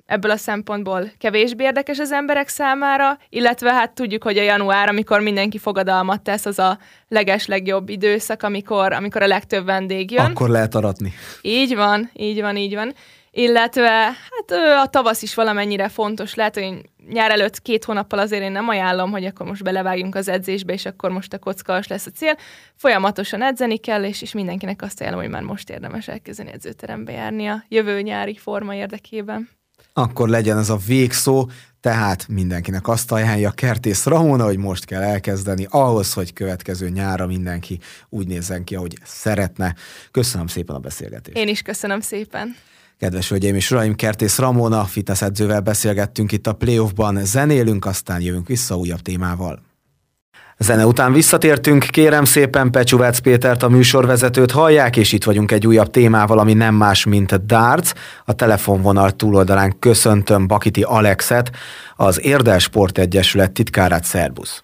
[0.06, 5.20] ebből a szempontból kevésbé érdekes az emberek számára, illetve hát tudjuk, hogy a január, amikor
[5.20, 10.26] mindenki fogadalmat tesz, az a leges legjobb időszak, amikor, amikor a legtöbb vendég jön.
[10.26, 11.14] Akkor lehet aratni.
[11.42, 12.94] Így van, így van, így van
[13.38, 14.52] illetve hát
[14.84, 16.36] a tavasz is valamennyire fontos.
[16.36, 20.28] Lehet, hogy nyár előtt két hónappal azért én nem ajánlom, hogy akkor most belevágjunk az
[20.28, 22.38] edzésbe, és akkor most a kockas lesz a cél.
[22.76, 27.48] Folyamatosan edzeni kell, és, és mindenkinek azt ajánlom, hogy már most érdemes elkezdeni edzőterembe járni
[27.48, 29.50] a jövő nyári forma érdekében.
[29.94, 31.50] Akkor legyen ez a végszó,
[31.82, 37.80] tehát mindenkinek azt ajánlja Kertész Ramona, hogy most kell elkezdeni ahhoz, hogy következő nyára mindenki
[38.10, 39.76] úgy nézzen ki, ahogy szeretne.
[40.12, 41.38] Köszönöm szépen a beszélgetést.
[41.38, 42.56] Én is köszönöm szépen.
[43.00, 48.48] Kedves hölgyeim és uraim, Kertész Ramona fitness edzővel beszélgettünk itt a playoffban, zenélünk, aztán jövünk
[48.48, 49.60] vissza újabb témával.
[50.58, 55.90] Zene után visszatértünk, kérem szépen Pecsuvec Pétert, a műsorvezetőt hallják, és itt vagyunk egy újabb
[55.90, 57.92] témával, ami nem más, mint darts.
[58.26, 61.52] A telefonvonal túloldalán köszöntöm Bakiti Alexet,
[61.96, 64.64] az Érdel Sport Egyesület titkárát, szervusz!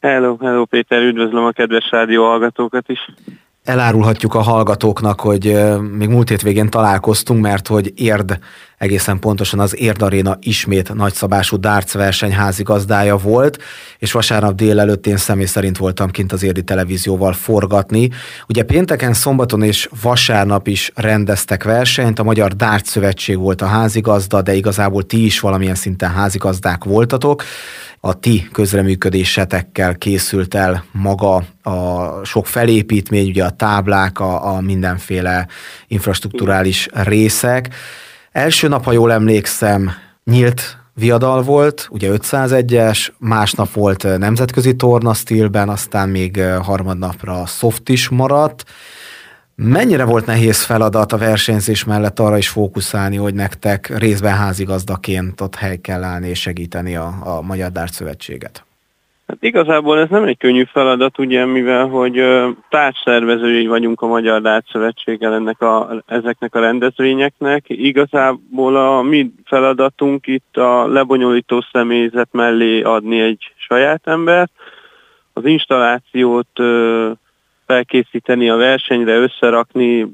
[0.00, 2.98] Hello, hello Péter, üdvözlöm a kedves rádió hallgatókat is!
[3.70, 5.60] Elárulhatjuk a hallgatóknak, hogy
[5.96, 8.38] még múlt hétvégén találkoztunk, mert hogy Érd,
[8.78, 13.58] egészen pontosan az Érd Aréna ismét nagyszabású darts verseny házigazdája volt,
[13.98, 18.10] és vasárnap délelőtt én személy szerint voltam kint az Érdi televízióval forgatni.
[18.48, 24.42] Ugye pénteken, szombaton és vasárnap is rendeztek versenyt, a Magyar Darts Szövetség volt a házigazda,
[24.42, 27.42] de igazából ti is valamilyen szinten házigazdák voltatok
[28.00, 35.46] a ti közreműködésetekkel készült el maga a sok felépítmény, ugye a táblák, a, a mindenféle
[35.86, 37.74] infrastruktúrális részek.
[38.32, 39.90] Első nap, ha jól emlékszem,
[40.24, 48.08] nyílt viadal volt, ugye 501-es, másnap volt nemzetközi torna stílben, aztán még harmadnapra soft is
[48.08, 48.64] maradt,
[49.62, 55.54] Mennyire volt nehéz feladat a versenyzés mellett arra is fókuszálni, hogy nektek részben házigazdaként ott
[55.54, 58.64] hely kell állni és segíteni a, a Magyar Dárt Szövetséget?
[59.26, 62.22] Hát igazából ez nem egy könnyű feladat, ugye, mivel hogy
[62.68, 67.64] társszervezői vagyunk a Magyar Dárt Szövetséggel ennek a, ezeknek a rendezvényeknek.
[67.66, 74.50] Igazából a mi feladatunk itt a lebonyolító személyzet mellé adni egy saját embert,
[75.32, 76.60] az installációt
[77.70, 80.06] felkészíteni a versenyre, összerakni,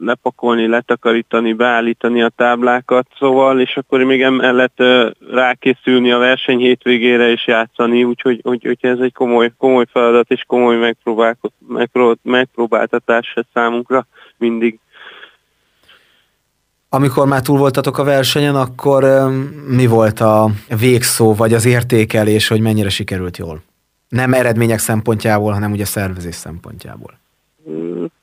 [0.00, 4.82] lepakolni, letakarítani, beállítani a táblákat, szóval, és akkor még emellett
[5.30, 10.44] rákészülni a verseny hétvégére és játszani, úgyhogy hogy, hogy ez egy komoly, komoly feladat és
[10.46, 11.38] komoly megpróbál,
[12.22, 14.06] megpróbáltatás számunkra
[14.38, 14.78] mindig.
[16.88, 19.04] Amikor már túl voltatok a versenyen, akkor
[19.68, 20.50] mi volt a
[20.80, 23.67] végszó, vagy az értékelés, hogy mennyire sikerült jól?
[24.08, 27.18] Nem eredmények szempontjából, hanem ugye szervezés szempontjából.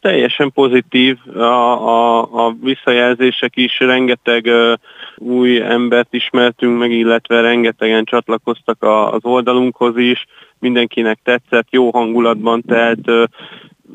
[0.02, 4.74] Teljesen pozitív a, a, a visszajelzések is, rengeteg uh,
[5.18, 10.26] új embert ismertünk meg, illetve rengetegen csatlakoztak a, az oldalunkhoz is,
[10.60, 13.30] mindenkinek tetszett, jó hangulatban telt,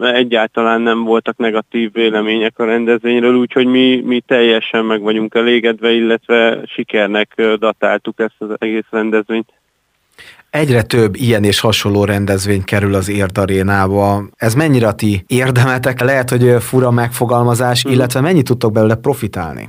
[0.00, 6.60] egyáltalán nem voltak negatív vélemények a rendezvényről, úgyhogy mi, mi teljesen meg vagyunk elégedve, illetve
[6.66, 9.52] sikernek datáltuk ezt az egész rendezvényt.
[10.50, 14.22] Egyre több ilyen és hasonló rendezvény kerül az Érd arénába.
[14.36, 16.00] Ez mennyire a ti érdemetek?
[16.00, 17.92] Lehet, hogy fura megfogalmazás, hmm.
[17.92, 19.68] illetve mennyit tudtok belőle profitálni?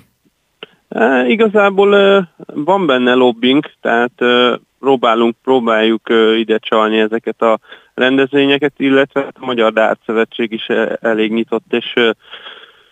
[0.89, 7.59] E, igazából e, van benne lobbing, tehát e, próbálunk, próbáljuk ide csalni ezeket a
[7.93, 11.93] rendezvényeket, illetve a Magyar Dártszövetség is e, elég nyitott és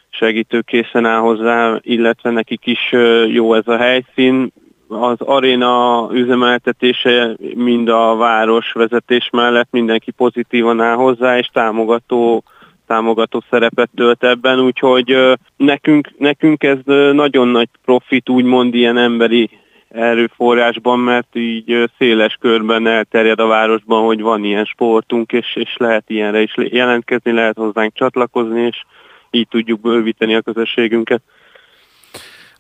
[0.10, 2.92] segítőkészen áll hozzá, illetve nekik is
[3.28, 4.52] jó ez a helyszín
[4.90, 12.44] az aréna üzemeltetése mind a város vezetés mellett mindenki pozitívan áll hozzá, és támogató
[12.88, 16.78] támogató szerepet tölt ebben, úgyhogy nekünk, nekünk ez
[17.12, 19.50] nagyon nagy profit, úgymond ilyen emberi
[19.90, 26.04] erőforrásban, mert így széles körben elterjed a városban, hogy van ilyen sportunk, és, és lehet
[26.08, 28.84] ilyenre is jelentkezni, lehet hozzánk csatlakozni, és
[29.32, 31.22] így tudjuk bővíteni a közösségünket.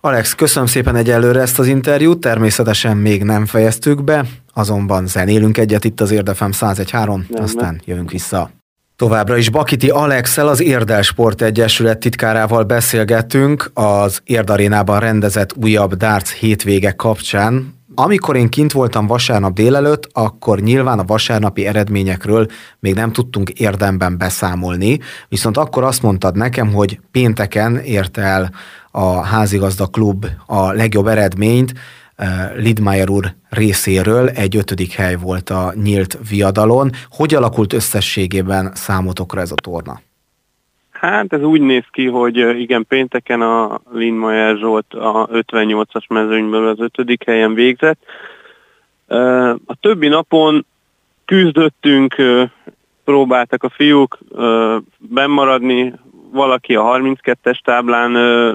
[0.01, 5.83] Alex, köszönöm szépen egyelőre ezt az interjút, természetesen még nem fejeztük be, azonban zenélünk egyet
[5.83, 8.51] itt az Érdefem 101.3, aztán jövünk vissza.
[8.95, 16.29] Továbbra is Bakiti Alexel, az Érdel Sport Egyesület titkárával beszélgettünk az Érdarénában rendezett újabb darts
[16.31, 17.77] hétvége kapcsán.
[17.95, 22.47] Amikor én kint voltam vasárnap délelőtt, akkor nyilván a vasárnapi eredményekről
[22.79, 28.51] még nem tudtunk érdemben beszámolni, viszont akkor azt mondtad nekem, hogy pénteken ért el
[28.91, 31.73] a házigazda klub a legjobb eredményt,
[32.15, 36.89] eh, Lidmaier úr részéről egy ötödik hely volt a nyílt viadalon.
[37.09, 40.01] Hogy alakult összességében számotokra ez a torna?
[40.91, 46.67] Hát ez úgy néz ki, hogy eh, igen, pénteken a Lindmaier Zsolt a 58-as mezőnyből
[46.67, 47.99] az ötödik helyen végzett.
[49.07, 50.65] Eh, a többi napon
[51.25, 52.15] küzdöttünk,
[53.03, 54.17] próbáltak a fiúk
[54.97, 55.93] bemaradni,
[56.31, 58.53] valaki a 32-es táblán ö,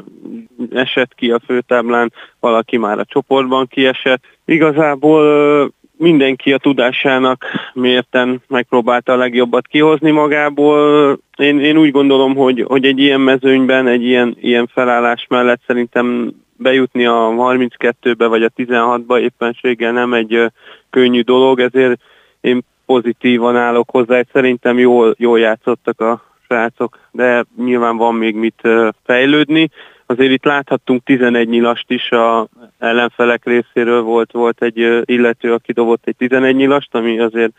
[0.70, 4.22] esett ki a főtáblán, valaki már a csoportban kiesett.
[4.44, 5.64] Igazából ö,
[5.96, 11.18] mindenki a tudásának mérten megpróbálta a legjobbat kihozni magából.
[11.36, 16.32] Én, én úgy gondolom, hogy, hogy egy ilyen mezőnyben, egy ilyen, ilyen felállás mellett szerintem
[16.56, 20.52] bejutni a 32-be vagy a 16-ba éppenséggel nem egy
[20.90, 22.00] könnyű dolog, ezért
[22.40, 28.60] én pozitívan állok hozzá, szerintem jól, jól játszottak a srácok, de nyilván van még mit
[29.04, 29.70] fejlődni.
[30.06, 36.02] Azért itt láthattunk 11 nyilast is a ellenfelek részéről volt, volt egy illető, aki dobott
[36.04, 37.52] egy 11 nyilast, ami azért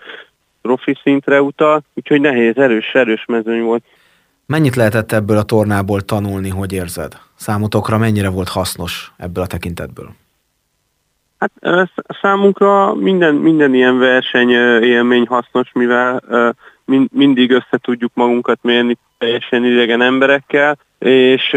[0.62, 3.84] profi szintre utal, úgyhogy nehéz, erős, erős mezőny volt.
[4.46, 7.14] Mennyit lehetett ebből a tornából tanulni, hogy érzed?
[7.36, 10.10] Számotokra mennyire volt hasznos ebből a tekintetből?
[11.38, 11.52] Hát
[12.22, 14.50] számunkra minden, minden ilyen verseny
[14.82, 16.24] élmény hasznos, mivel
[16.86, 21.56] mind, mindig össze tudjuk magunkat mérni teljesen idegen emberekkel, és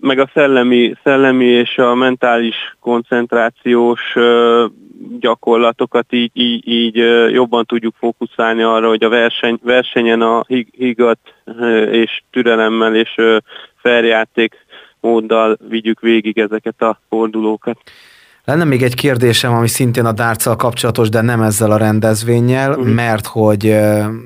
[0.00, 4.00] meg a szellemi, szellemi és a mentális koncentrációs
[5.20, 6.96] gyakorlatokat így, így, így
[7.32, 11.18] jobban tudjuk fókuszálni arra, hogy a verseny, versenyen a higat
[11.90, 13.14] és türelemmel és
[13.76, 14.66] feljáték
[15.00, 17.78] móddal vigyük végig ezeket a fordulókat.
[18.48, 22.94] Lenne még egy kérdésem, ami szintén a dárccal kapcsolatos, de nem ezzel a rendezvényel, uh-huh.
[22.94, 23.76] mert hogy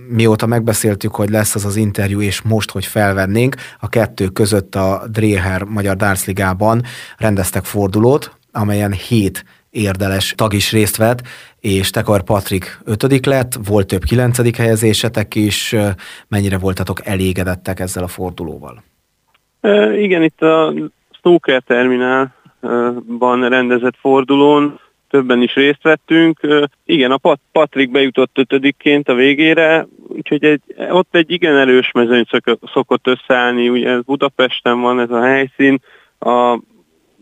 [0.08, 5.02] mióta megbeszéltük, hogy lesz az az interjú, és most, hogy felvennénk, a kettő között a
[5.10, 6.82] Dréher Magyar Dárcligában
[7.18, 11.22] rendeztek fordulót, amelyen hét érdeles tag is részt vett,
[11.60, 15.76] és Tekar Patrik ötödik lett, volt több kilencedik helyezésetek is,
[16.28, 18.82] mennyire voltatok elégedettek ezzel a fordulóval?
[19.60, 20.74] E, igen, itt a
[21.10, 22.40] Snooker Terminál
[23.18, 26.40] ban rendezett fordulón, többen is részt vettünk.
[26.84, 32.24] Igen, a Pat- Patrik bejutott ötödikként a végére, úgyhogy egy, ott egy igen erős mezőny
[32.72, 35.78] szokott összeállni, ugye ez Budapesten van ez a helyszín,
[36.18, 36.58] a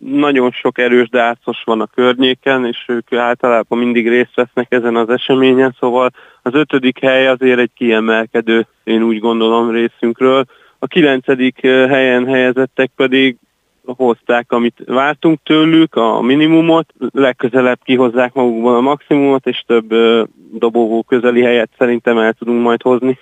[0.01, 5.09] nagyon sok erős dárcos van a környéken, és ők általában mindig részt vesznek ezen az
[5.09, 6.11] eseményen, szóval
[6.43, 10.45] az ötödik hely azért egy kiemelkedő, én úgy gondolom részünkről.
[10.79, 13.37] A kilencedik helyen helyezettek pedig
[13.97, 19.95] hozták, amit vártunk tőlük, a minimumot, legközelebb kihozzák magukban a maximumot, és több
[20.53, 23.19] dobogó közeli helyet szerintem el tudunk majd hozni.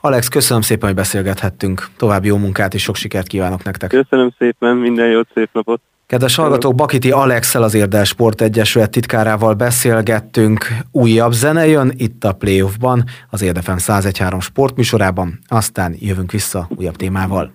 [0.00, 1.88] Alex, köszönöm szépen, hogy beszélgethettünk.
[1.96, 3.90] További jó munkát és sok sikert kívánok nektek.
[3.90, 5.80] Köszönöm szépen, minden jót, szép napot.
[6.06, 10.66] Kedves hallgatók, Bakiti Alexel az Érdel Sport Egyesület titkárával beszélgettünk.
[10.92, 17.52] Újabb zene jön itt a playoffban, az Érdefem 101.3 sportműsorában, aztán jövünk vissza újabb témával.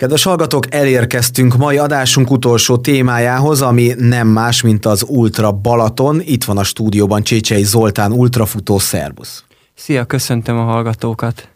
[0.00, 6.20] Kedves hallgatók, elérkeztünk mai adásunk utolsó témájához, ami nem más, mint az Ultra Balaton.
[6.24, 9.44] Itt van a stúdióban Csécsei Zoltán, ultrafutó, szervusz!
[9.74, 11.48] Szia, köszöntöm a hallgatókat!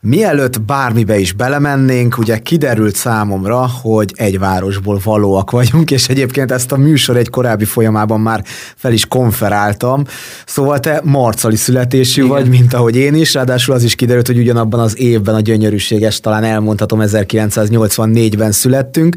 [0.00, 6.72] Mielőtt bármibe is belemennénk, ugye kiderült számomra, hogy egy városból valóak vagyunk, és egyébként ezt
[6.72, 8.44] a műsor egy korábbi folyamában már
[8.76, 10.04] fel is konferáltam.
[10.46, 12.34] Szóval te marcali születésű Igen.
[12.34, 16.20] vagy, mint ahogy én is, ráadásul az is kiderült, hogy ugyanabban az évben a gyönyörűséges,
[16.20, 19.14] talán elmondhatom, 1984-ben születtünk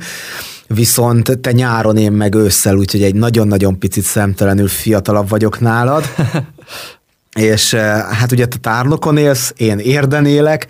[0.68, 6.04] viszont te nyáron, én meg ősszel, úgyhogy egy nagyon-nagyon picit szemtelenül fiatalabb vagyok nálad.
[7.40, 10.68] és eh, hát ugye te tárnokon élsz, én érden élek,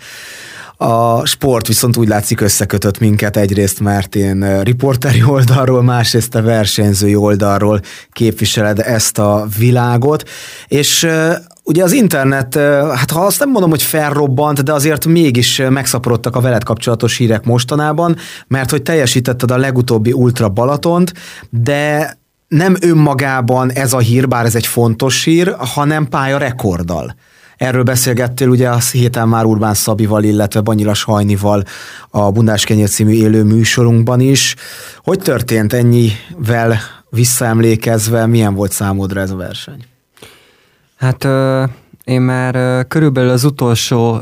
[0.76, 3.36] a sport viszont úgy látszik összekötött minket.
[3.36, 7.80] Egyrészt, mert én eh, riporteri oldalról, másrészt a versenyzői oldalról
[8.12, 10.28] képviseled ezt a világot,
[10.68, 12.54] és eh, Ugye az internet,
[12.94, 17.44] hát ha azt nem mondom, hogy felrobbant, de azért mégis megszaporodtak a veled kapcsolatos hírek
[17.44, 21.12] mostanában, mert hogy teljesítetted a legutóbbi Ultra Balatont,
[21.50, 22.16] de
[22.52, 27.14] nem önmagában ez a hír, bár ez egy fontos hír, hanem pálya rekorddal.
[27.56, 31.64] Erről beszélgettél ugye a héten már Urbán Szabival, illetve Banyilas Hajnival
[32.10, 34.54] a Bundás Kenyér című élő műsorunkban is.
[34.96, 36.78] Hogy történt ennyivel
[37.10, 39.84] visszaemlékezve, milyen volt számodra ez a verseny?
[40.96, 41.28] Hát
[42.04, 44.20] én már körülbelül az utolsó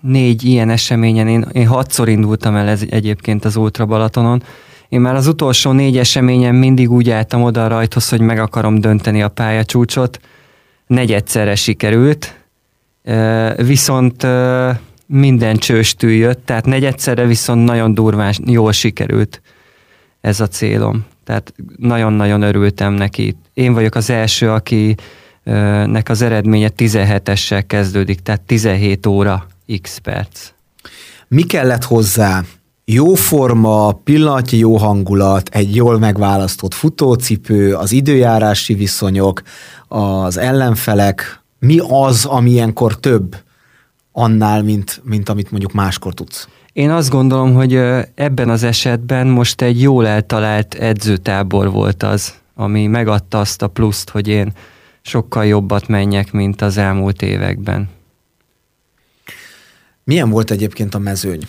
[0.00, 4.42] négy ilyen eseményen, én, én hatszor indultam el ez, egyébként az Ultra Balatonon,
[4.88, 8.80] én már az utolsó négy eseményen mindig úgy álltam oda a rajthoz, hogy meg akarom
[8.80, 10.20] dönteni a pályacsúcsot.
[10.86, 12.40] Negyedszerre sikerült,
[13.56, 14.26] viszont
[15.06, 19.42] minden csőstű jött, tehát negyedszerre viszont nagyon durván jól sikerült
[20.20, 21.04] ez a célom.
[21.24, 23.36] Tehát nagyon-nagyon örültem neki.
[23.54, 24.94] Én vagyok az első, aki
[25.86, 29.46] nek az eredménye 17-essel kezdődik, tehát 17 óra
[29.82, 30.50] x perc.
[31.28, 32.42] Mi kellett hozzá
[32.88, 39.42] jó forma, pillanatnyi jó hangulat, egy jól megválasztott futócipő, az időjárási viszonyok,
[39.88, 43.36] az ellenfelek, mi az, ami ilyenkor több
[44.12, 46.48] annál, mint, mint amit mondjuk máskor tudsz?
[46.72, 47.74] Én azt gondolom, hogy
[48.14, 54.10] ebben az esetben most egy jól eltalált edzőtábor volt az, ami megadta azt a pluszt,
[54.10, 54.52] hogy én
[55.02, 57.88] sokkal jobbat menjek, mint az elmúlt években.
[60.04, 61.42] Milyen volt egyébként a mezőny?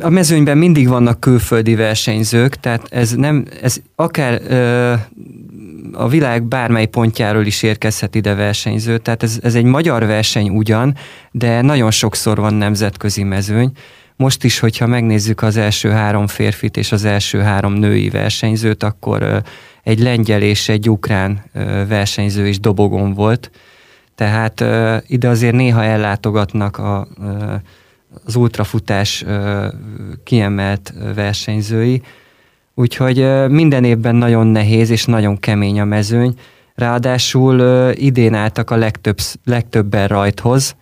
[0.00, 4.40] A mezőnyben mindig vannak külföldi versenyzők, tehát ez nem, ez akár
[5.92, 10.94] a világ bármely pontjáról is érkezhet ide versenyző, tehát ez, ez egy magyar verseny ugyan,
[11.30, 13.72] de nagyon sokszor van nemzetközi mezőny.
[14.16, 19.42] Most is, hogyha megnézzük az első három férfit és az első három női versenyzőt, akkor
[19.82, 21.44] egy lengyel és egy ukrán
[21.88, 23.50] versenyző is dobogon volt.
[24.14, 24.64] Tehát
[25.06, 27.08] ide azért néha ellátogatnak a
[28.24, 29.24] az ultrafutás
[30.24, 32.02] kiemelt versenyzői,
[32.74, 36.34] úgyhogy minden évben nagyon nehéz és nagyon kemény a mezőny.
[36.74, 37.60] Ráadásul
[37.94, 40.76] idén álltak a legtöbb, legtöbben rajthoz,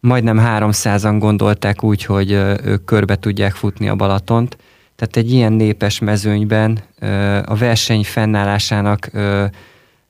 [0.00, 2.30] majdnem 300-an gondolták úgy, hogy
[2.64, 4.56] ők körbe tudják futni a Balatont.
[4.96, 6.78] Tehát egy ilyen népes mezőnyben
[7.44, 9.10] a verseny fennállásának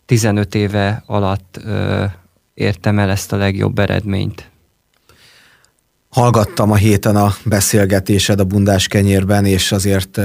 [0.06, 1.60] 15 éve alatt
[2.54, 4.49] értem el ezt a legjobb eredményt.
[6.10, 10.20] Hallgattam a héten a beszélgetésed a bundás kenyérben, és azért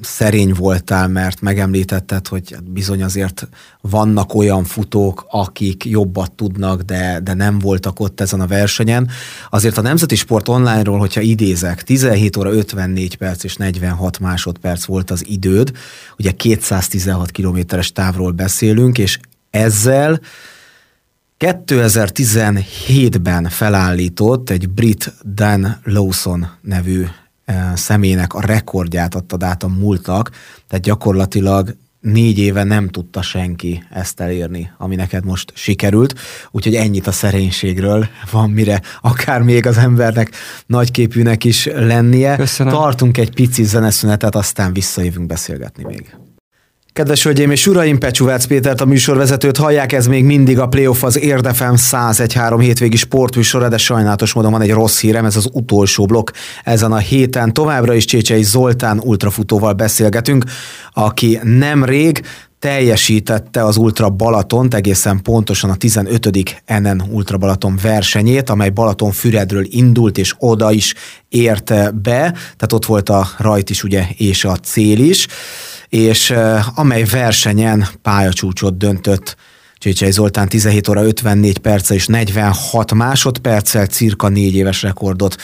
[0.00, 3.48] szerény voltál, mert megemlítetted, hogy bizony azért
[3.80, 9.10] vannak olyan futók, akik jobbat tudnak, de, de nem voltak ott ezen a versenyen.
[9.50, 15.10] Azért a Nemzeti Sport Online-ról, hogyha idézek, 17 óra 54 perc és 46 másodperc volt
[15.10, 15.72] az időd,
[16.18, 19.18] ugye 216 kilométeres távról beszélünk, és
[19.50, 20.20] ezzel
[21.38, 27.04] 2017-ben felállított egy brit Dan Lawson nevű
[27.44, 30.30] eh, személynek a rekordját adtad át a múltnak,
[30.68, 36.14] tehát gyakorlatilag négy éve nem tudta senki ezt elérni, ami neked most sikerült,
[36.50, 40.30] úgyhogy ennyit a szerénységről van mire akár még az embernek
[40.66, 42.36] nagyképűnek is lennie.
[42.36, 42.72] Köszönöm.
[42.72, 46.16] Tartunk egy pici zeneszünetet, aztán visszajövünk beszélgetni még.
[46.96, 51.18] Kedves hölgyeim és uraim, Pecsúvác Pétert a műsorvezetőt hallják, ez még mindig a Playoff az
[51.20, 56.30] Érdefem 101-3 hétvégi sportműsora, de sajnálatos módon van egy rossz hírem, ez az utolsó blokk
[56.64, 57.52] ezen a héten.
[57.52, 60.44] Továbbra is Csécsei Zoltán ultrafutóval beszélgetünk,
[60.92, 62.22] aki nemrég
[62.58, 66.62] teljesítette az Ultra Balatont, egészen pontosan a 15.
[66.66, 70.94] NN Ultra Balaton versenyét, amely Balaton Füredről indult, és oda is
[71.28, 75.26] érte be, tehát ott volt a rajt is ugye, és a cél is,
[75.88, 76.34] és
[76.74, 79.36] amely versenyen pályacsúcsot döntött
[79.78, 85.36] Csécsei Zoltán 17 óra 54 perce és 46 másodperccel cirka négy éves rekordot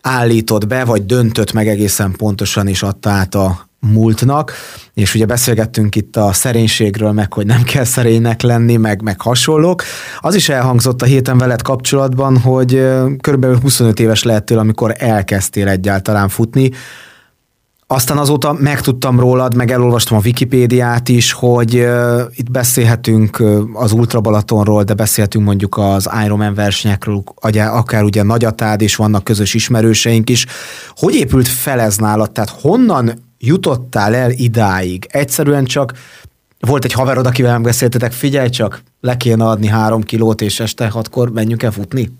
[0.00, 4.52] állított be, vagy döntött meg egészen pontosan, és adta át a múltnak,
[4.94, 9.82] és ugye beszélgettünk itt a szerénységről, meg hogy nem kell szerénynek lenni, meg, meg hasonlók.
[10.18, 12.70] Az is elhangzott a héten veled kapcsolatban, hogy
[13.20, 16.70] körülbelül 25 éves lehettél, amikor elkezdtél egyáltalán futni.
[17.86, 21.74] Aztán azóta megtudtam rólad, meg elolvastam a Wikipédiát is, hogy
[22.30, 27.22] itt beszélhetünk az Ultra Balatonról, de beszélhetünk mondjuk az Ironman versenyekről,
[27.54, 30.46] akár ugye Nagyatád, és vannak közös ismerőseink is.
[30.96, 32.32] Hogy épült fel ez nálad?
[32.32, 35.06] Tehát honnan jutottál el idáig?
[35.08, 35.92] Egyszerűen csak
[36.60, 40.88] volt egy haverod, akivel nem beszéltetek, figyelj csak, le kéne adni három kilót, és este
[40.88, 42.10] hatkor menjünk el futni?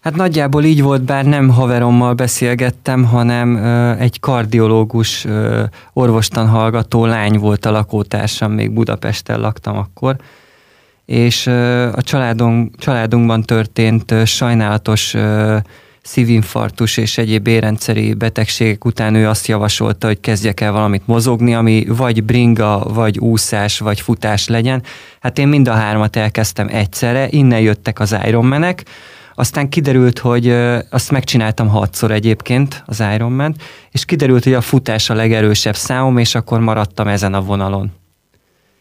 [0.00, 7.06] Hát nagyjából így volt, bár nem haverommal beszélgettem, hanem ö, egy kardiológus, ö, orvostan hallgató
[7.06, 10.16] lány volt a lakótársam, még Budapesten laktam akkor,
[11.04, 15.56] és ö, a családunk, családunkban történt ö, sajnálatos ö,
[16.02, 21.84] szívinfarktus és egyéb érrendszeri betegségek után ő azt javasolta, hogy kezdjek el valamit mozogni, ami
[21.88, 24.82] vagy bringa, vagy úszás, vagy futás legyen.
[25.20, 28.84] Hát én mind a hármat elkezdtem egyszerre, innen jöttek az Ironmanek,
[29.34, 30.50] aztán kiderült, hogy
[30.90, 33.54] azt megcsináltam hatszor egyébként, az Ironman,
[33.90, 37.92] és kiderült, hogy a futás a legerősebb számom, és akkor maradtam ezen a vonalon.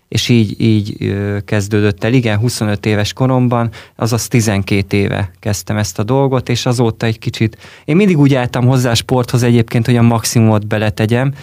[0.07, 2.13] És így, így kezdődött el.
[2.13, 7.57] Igen, 25 éves koromban, azaz 12 éve kezdtem ezt a dolgot, és azóta egy kicsit,
[7.85, 11.33] én mindig úgy álltam hozzá a sporthoz egyébként, hogy a maximumot beletegyem,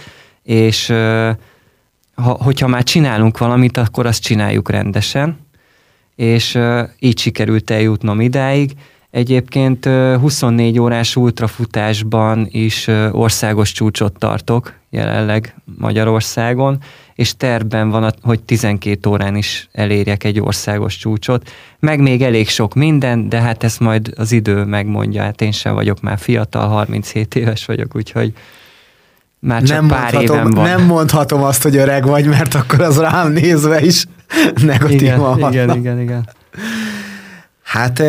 [0.43, 0.87] és
[2.15, 5.39] ha, hogyha már csinálunk valamit, akkor azt csináljuk rendesen,
[6.17, 6.59] és
[6.99, 8.73] így sikerült eljutnom idáig,
[9.15, 9.85] Egyébként
[10.21, 16.79] 24 órás ultrafutásban is országos csúcsot tartok jelenleg Magyarországon,
[17.15, 21.51] és tervben van, hogy 12 órán is elérjek egy országos csúcsot.
[21.79, 25.23] Meg még elég sok minden, de hát ezt majd az idő megmondja.
[25.23, 28.33] Hát én sem vagyok már fiatal, 37 éves vagyok, úgyhogy
[29.39, 30.65] már csak nem pár éven van.
[30.65, 34.05] Nem mondhatom azt, hogy öreg vagy, mert akkor az rám nézve is
[34.65, 36.29] negatívan igen, igen, igen, igen.
[37.75, 38.03] Hát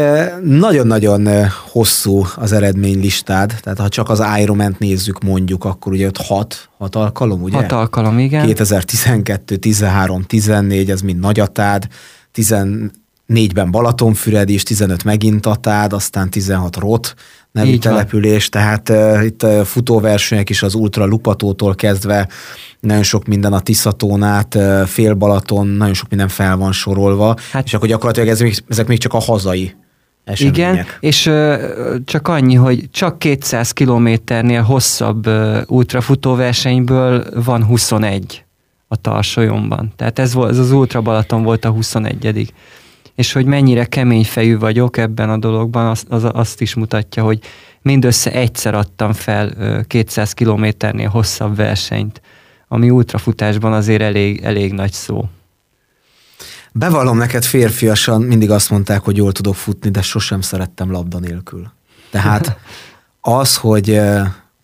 [0.44, 6.70] nagyon-nagyon hosszú az eredménylistád, tehát ha csak az Ironman nézzük mondjuk, akkor ugye ott hat,
[6.78, 7.56] hat alkalom, ugye?
[7.56, 8.46] Hat alkalom, igen.
[8.46, 11.88] 2012, 13, 14, ez mind nagyatád,
[13.28, 17.14] 14-ben Balatonfüred is, 15 megint atád, aztán 16 rot
[17.52, 18.62] nevű Így település, van.
[18.62, 22.28] tehát uh, itt uh, futóversenyek is az Ultra Lupatótól kezdve
[22.80, 27.74] nagyon sok minden a Tiszatónát, fél Balaton, nagyon sok minden fel van sorolva, hát, és
[27.74, 29.76] akkor gyakorlatilag ez, ezek még csak a hazai
[30.24, 30.58] események.
[30.58, 31.56] Igen, és uh,
[32.06, 38.44] csak annyi, hogy csak 200 kilométernél hosszabb uh, ultrafutóversenyből van 21
[38.88, 39.94] a Tarsolyomban.
[39.96, 42.54] Tehát ez, volt, ez az Ultra Balaton volt a 21
[43.16, 47.40] és hogy mennyire kemény fejű vagyok ebben a dologban, az, az, azt is mutatja, hogy
[47.82, 49.56] mindössze egyszer adtam fel
[49.88, 52.22] 200 kilométernél hosszabb versenyt
[52.68, 55.30] ami ultrafutásban azért elég, elég nagy szó.
[56.72, 61.72] Bevallom neked férfiasan, mindig azt mondták, hogy jól tudok futni, de sosem szerettem labda nélkül.
[62.12, 62.58] Tehát
[63.22, 64.02] az, hogy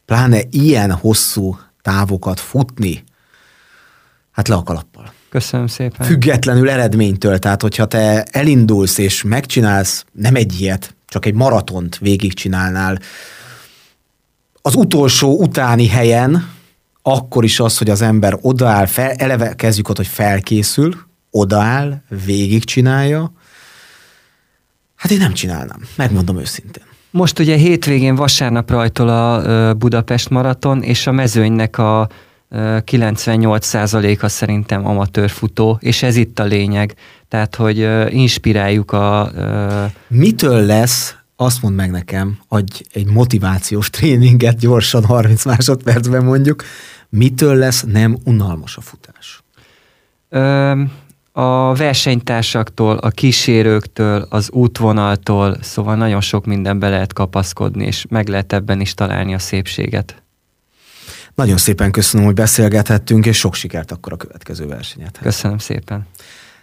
[0.06, 3.04] pláne ilyen hosszú távokat futni,
[4.32, 4.91] hát le a.
[5.32, 6.08] Köszönöm szépen.
[6.08, 13.00] Függetlenül eredménytől, tehát hogyha te elindulsz és megcsinálsz nem egy ilyet, csak egy maratont végigcsinálnál,
[14.62, 16.50] az utolsó utáni helyen,
[17.02, 20.96] akkor is az, hogy az ember odaáll, fel, eleve kezdjük ott, hogy felkészül,
[21.30, 23.34] odaáll, végigcsinálja,
[24.96, 26.84] hát én nem csinálnám, megmondom őszintén.
[27.12, 32.10] Most ugye hétvégén vasárnap rajtol a Budapest maraton, és a mezőnynek a
[32.52, 36.96] 98%-a szerintem amatőr futó, és ez itt a lényeg.
[37.28, 39.32] Tehát, hogy inspiráljuk a...
[40.08, 46.64] Mitől lesz azt mondd meg nekem, adj egy motivációs tréninget gyorsan, 30 másodpercben mondjuk,
[47.10, 49.44] mitől lesz nem unalmas a futás?
[51.32, 58.54] A versenytársaktól, a kísérőktől, az útvonaltól, szóval nagyon sok mindenbe lehet kapaszkodni, és meg lehet
[58.54, 60.24] ebben is találni a szépséget.
[61.36, 65.20] Nagyon szépen köszönöm, hogy beszélgethettünk, és sok sikert akkor a következő versenyet.
[65.22, 66.08] Köszönöm szépen.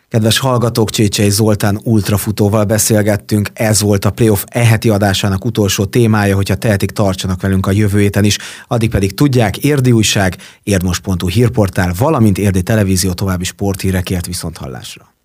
[0.08, 6.54] Kedves hallgatók, Csécsei Zoltán ultrafutóval beszélgettünk, ez volt a Playoff eheti adásának utolsó témája, hogyha
[6.54, 12.38] tehetik, tartsanak velünk a jövő héten is, addig pedig tudják, Érdi Újság, érdmos.hu hírportál, valamint
[12.38, 15.17] Érdi Televízió további sporthírekért viszont hallásra.